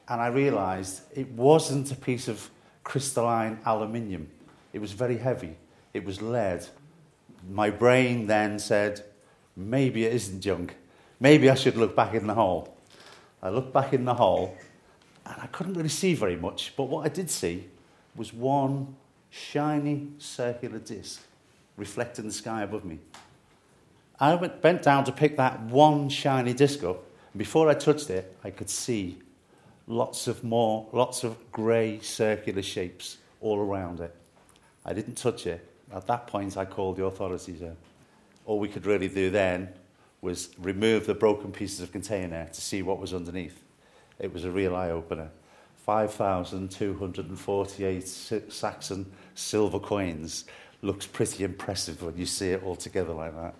and 0.07 0.21
I 0.21 0.27
realized 0.27 1.03
it 1.15 1.27
wasn't 1.37 1.91
a 1.91 1.95
piece 1.95 2.27
of 2.27 2.49
crystalline 2.83 3.59
aluminium. 3.63 4.27
It 4.73 4.81
was 4.81 4.91
very 4.91 5.17
heavy. 5.17 5.55
It 5.93 6.05
was 6.05 6.21
lead. 6.21 6.67
My 7.47 7.69
brain 7.69 8.27
then 8.27 8.59
said, 8.59 9.03
maybe 9.55 10.05
it 10.05 10.13
isn't 10.13 10.41
junk. 10.41 10.75
Maybe 11.19 11.49
I 11.49 11.55
should 11.55 11.77
look 11.77 11.95
back 11.95 12.13
in 12.13 12.27
the 12.27 12.33
hole. 12.33 12.75
I 13.41 13.49
looked 13.49 13.73
back 13.73 13.93
in 13.93 14.05
the 14.05 14.13
hole, 14.13 14.57
and 15.25 15.35
I 15.41 15.47
couldn't 15.47 15.73
really 15.73 15.89
see 15.89 16.13
very 16.13 16.35
much, 16.35 16.73
but 16.75 16.85
what 16.85 17.05
I 17.05 17.09
did 17.09 17.29
see 17.29 17.67
was 18.15 18.33
one 18.33 18.95
shiny 19.29 20.09
circular 20.17 20.79
disc 20.79 21.21
reflecting 21.77 22.25
the 22.25 22.33
sky 22.33 22.63
above 22.63 22.83
me. 22.83 22.99
I 24.19 24.35
went, 24.35 24.61
bent 24.61 24.81
down 24.81 25.05
to 25.05 25.11
pick 25.11 25.37
that 25.37 25.61
one 25.61 26.09
shiny 26.09 26.53
disc 26.53 26.83
up. 26.83 27.03
And 27.33 27.39
before 27.39 27.69
I 27.69 27.73
touched 27.73 28.09
it, 28.09 28.35
I 28.43 28.49
could 28.49 28.69
see 28.69 29.19
lots 29.87 30.27
of 30.27 30.43
more, 30.43 30.87
lots 30.91 31.23
of 31.23 31.51
grey 31.51 31.99
circular 32.01 32.61
shapes 32.61 33.17
all 33.39 33.57
around 33.57 34.01
it. 34.01 34.13
I 34.85 34.93
didn't 34.93 35.15
touch 35.15 35.47
it. 35.47 35.65
At 35.93 36.07
that 36.07 36.27
point, 36.27 36.57
I 36.57 36.65
called 36.65 36.97
the 36.97 37.05
authorities 37.05 37.61
in. 37.61 37.77
All 38.45 38.59
we 38.59 38.67
could 38.67 38.85
really 38.85 39.07
do 39.07 39.29
then 39.29 39.69
was 40.21 40.49
remove 40.59 41.05
the 41.05 41.13
broken 41.13 41.51
pieces 41.51 41.81
of 41.81 41.91
container 41.91 42.47
to 42.47 42.61
see 42.61 42.81
what 42.81 42.97
was 42.99 43.13
underneath. 43.13 43.61
It 44.19 44.33
was 44.33 44.45
a 44.45 44.51
real 44.51 44.75
eye 44.75 44.91
opener. 44.91 45.29
5,248 45.85 48.07
Saxon 48.07 49.11
silver 49.33 49.79
coins 49.79 50.45
looks 50.81 51.05
pretty 51.07 51.43
impressive 51.43 52.01
when 52.03 52.15
you 52.17 52.25
see 52.25 52.51
it 52.51 52.63
all 52.63 52.75
together 52.75 53.13
like 53.13 53.33
that. 53.35 53.55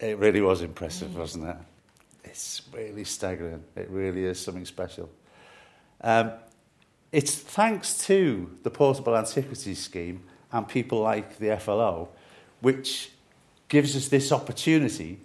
It 0.00 0.18
really 0.18 0.40
was 0.40 0.62
impressive, 0.62 1.14
wasn't 1.16 1.48
it? 1.48 1.56
It's 2.24 2.62
really 2.72 3.04
staggering. 3.04 3.62
It 3.76 3.88
really 3.90 4.24
is 4.24 4.40
something 4.40 4.64
special. 4.64 5.10
Um, 6.00 6.32
it's 7.10 7.34
thanks 7.34 8.06
to 8.06 8.50
the 8.62 8.70
Portable 8.70 9.16
Antiquities 9.16 9.82
Scheme 9.82 10.22
and 10.52 10.66
people 10.68 10.98
like 11.00 11.38
the 11.38 11.56
FLO, 11.56 12.08
which 12.60 13.10
gives 13.68 13.96
us 13.96 14.08
this 14.08 14.32
opportunity 14.32 15.18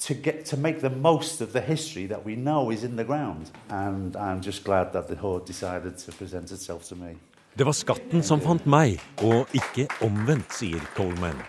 to 0.00 0.14
get 0.14 0.44
to 0.46 0.56
make 0.56 0.80
the 0.80 0.90
most 0.90 1.40
of 1.40 1.52
the 1.52 1.60
history 1.60 2.06
that 2.06 2.24
we 2.24 2.36
know 2.36 2.70
is 2.70 2.84
in 2.84 2.96
the 2.96 3.04
ground. 3.04 3.50
And 3.68 4.16
I'm 4.16 4.40
just 4.40 4.64
glad 4.64 4.92
that 4.92 5.08
the 5.08 5.16
Horde 5.16 5.46
decided 5.46 5.98
to 5.98 6.12
present 6.12 6.52
itself 6.52 6.88
to 6.88 6.94
me. 6.94 7.16
Det 7.58 7.66
var 7.66 7.74
skatten 7.74 8.22
som 8.22 8.38
fant 8.38 8.66
meg, 8.70 9.00
og 9.26 9.50
ikke 9.56 9.88
omvendt, 10.06 10.52
sier 10.54 10.78
Coleman, 10.94 11.40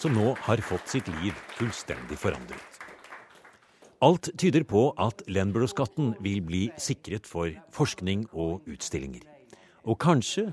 som 0.00 0.14
nå 0.16 0.32
har 0.46 0.62
fått 0.64 0.88
sitt 0.88 1.10
liv 1.20 1.36
fullstendig 1.58 2.16
forandret. 2.16 2.78
Alt 4.00 4.30
tyder 4.38 4.64
på 4.64 4.86
at 4.96 5.20
Lenborough-skatten 5.28 6.14
vil 6.24 6.40
bli 6.46 6.62
sikret 6.80 7.26
for 7.28 7.50
forskning 7.74 8.24
og 8.32 8.64
utstillinger. 8.70 9.26
Og 9.84 9.98
kanskje, 10.00 10.52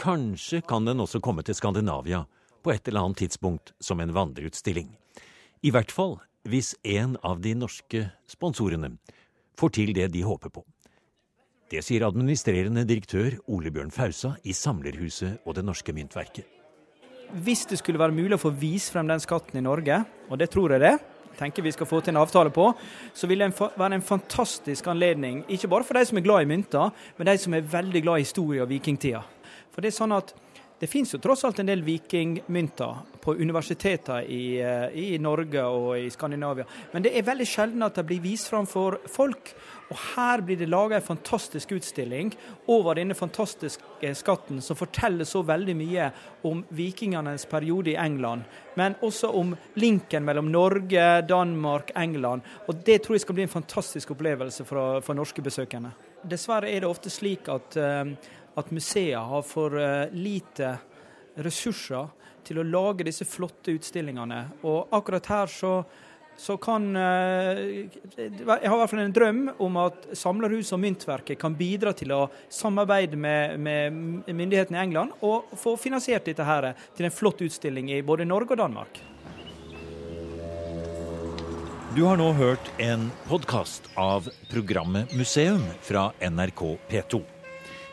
kanskje 0.00 0.62
kan 0.66 0.84
den 0.84 1.02
også 1.02 1.20
komme 1.24 1.42
til 1.46 1.56
Skandinavia 1.56 2.24
på 2.64 2.72
et 2.72 2.88
eller 2.88 3.06
annet 3.06 3.24
tidspunkt 3.24 3.74
som 3.80 4.00
en 4.00 4.14
vandreutstilling. 4.14 4.94
I 5.62 5.72
hvert 5.72 5.92
fall 5.92 6.18
hvis 6.48 6.74
en 6.84 7.16
av 7.24 7.40
de 7.40 7.54
norske 7.56 8.06
sponsorene 8.28 8.96
får 9.58 9.76
til 9.78 9.94
det 9.96 10.10
de 10.12 10.24
håper 10.26 10.52
på. 10.52 10.64
Det 11.72 11.80
sier 11.82 12.04
administrerende 12.06 12.84
direktør 12.86 13.38
Ole 13.50 13.72
Bjørn 13.72 13.92
Fausa 13.94 14.34
i 14.44 14.52
Samlerhuset 14.52 15.40
og 15.46 15.56
Det 15.56 15.64
Norske 15.64 15.94
Myntverket. 15.96 16.44
Hvis 17.44 17.64
det 17.66 17.80
skulle 17.80 17.98
være 17.98 18.14
mulig 18.14 18.36
å 18.36 18.42
få 18.42 18.52
vise 18.54 18.92
frem 18.92 19.08
den 19.08 19.22
skatten 19.22 19.58
i 19.58 19.64
Norge, 19.64 20.02
og 20.28 20.38
det 20.38 20.50
tror 20.52 20.76
jeg 20.76 20.84
det, 20.84 20.92
tenker 21.38 21.64
vi 21.64 21.72
skal 21.74 21.88
få 21.88 21.98
til 22.04 22.14
en 22.14 22.20
avtale 22.20 22.52
på, 22.54 22.68
så 23.16 23.26
vil 23.26 23.42
det 23.42 23.50
være 23.58 23.96
en 23.96 24.04
fantastisk 24.06 24.86
anledning, 24.92 25.42
ikke 25.48 25.72
bare 25.72 25.88
for 25.88 25.98
de 25.98 26.04
som 26.06 26.20
er 26.20 26.26
glad 26.26 26.44
i 26.44 26.50
mynter, 26.52 26.92
men 27.16 27.30
de 27.32 27.38
som 27.40 27.56
er 27.56 27.72
veldig 27.72 28.04
glad 28.04 28.20
i 28.20 28.28
historie 28.28 28.62
og 28.62 28.70
vikingtida. 28.70 29.24
For 29.74 29.82
det 29.82 29.90
er 29.90 29.98
sånn 29.98 30.14
at 30.14 30.34
det 30.78 30.90
finnes 30.90 31.12
jo 31.14 31.20
tross 31.22 31.44
alt 31.46 31.60
en 31.62 31.68
del 31.70 31.84
vikingmynter 31.86 32.96
på 33.22 33.36
universiteter 33.38 34.26
i, 34.26 34.58
i, 34.92 35.18
Norge 35.22 35.62
og 35.64 35.94
i 35.96 36.10
Skandinavia, 36.12 36.66
men 36.92 37.04
det 37.06 37.12
er 37.14 37.24
veldig 37.24 37.46
sjelden 37.46 37.86
at 37.86 37.96
de 37.96 38.04
blir 38.08 38.20
vist 38.20 38.50
fram 38.50 38.66
for 38.68 38.98
folk. 39.08 39.54
Og 39.92 40.00
her 40.16 40.42
blir 40.44 40.58
det 40.58 40.66
laga 40.68 40.98
en 40.98 41.06
fantastisk 41.06 41.72
utstilling 41.76 42.32
over 42.72 42.98
denne 42.98 43.14
fantastiske 43.14 44.12
skatten, 44.18 44.60
som 44.64 44.76
forteller 44.76 45.28
så 45.28 45.44
veldig 45.46 45.76
mye 45.78 46.08
om 46.48 46.64
vikingenes 46.74 47.46
periode 47.48 47.92
i 47.94 47.98
England. 48.00 48.44
Men 48.76 48.98
også 49.04 49.30
om 49.30 49.54
linken 49.78 50.24
mellom 50.26 50.50
Norge, 50.52 51.04
Danmark, 51.28 51.94
England. 51.96 52.42
Og 52.66 52.82
det 52.84 53.02
tror 53.04 53.16
jeg 53.16 53.24
skal 53.24 53.38
bli 53.38 53.46
en 53.46 53.56
fantastisk 53.56 54.16
opplevelse 54.16 54.66
for, 54.68 54.98
for 55.04 55.16
norske 55.16 55.44
besøkende. 55.44 55.94
Dessverre 56.24 56.72
er 56.72 56.80
det 56.80 56.88
ofte 56.88 57.12
slik 57.12 57.48
at, 57.52 57.76
eh, 57.76 58.16
at 58.56 58.72
museer 58.74 59.18
har 59.18 59.44
for 59.46 59.78
eh, 59.80 60.12
lite 60.14 60.76
ressurser 61.44 62.10
til 62.44 62.60
å 62.60 62.66
lage 62.66 63.06
disse 63.08 63.26
flotte 63.26 63.74
utstillingene. 63.74 64.40
Og 64.68 64.92
akkurat 64.94 65.32
her 65.32 65.50
så 65.50 65.76
så 66.36 66.56
kan 66.56 66.96
eh, 66.96 67.58
Jeg 68.16 68.46
har 68.46 68.64
i 68.64 68.78
hvert 68.80 68.90
fall 68.90 69.02
en 69.04 69.14
drøm 69.14 69.42
om 69.62 69.80
at 69.84 70.08
Samlerhuset 70.18 70.74
og 70.76 70.82
Myntverket 70.82 71.38
kan 71.40 71.54
bidra 71.54 71.94
til 71.96 72.14
å 72.14 72.24
samarbeide 72.50 73.18
med, 73.18 73.60
med 73.60 74.26
myndighetene 74.26 74.80
i 74.80 74.82
England 74.82 75.14
og 75.22 75.54
få 75.58 75.76
finansiert 75.80 76.26
dette 76.26 76.46
her 76.46 76.72
til 76.96 77.08
en 77.08 77.14
flott 77.14 77.42
utstilling 77.44 77.92
i 77.94 78.02
både 78.02 78.26
Norge 78.28 78.56
og 78.56 78.64
Danmark. 78.64 79.02
Du 81.94 82.02
har 82.02 82.18
nå 82.18 82.32
hørt 82.34 82.72
en 82.82 83.06
podkast 83.28 83.86
av 83.94 84.26
programmet 84.50 85.14
Museum 85.14 85.62
fra 85.86 86.08
NRK 86.18 86.66
P2. 86.90 87.33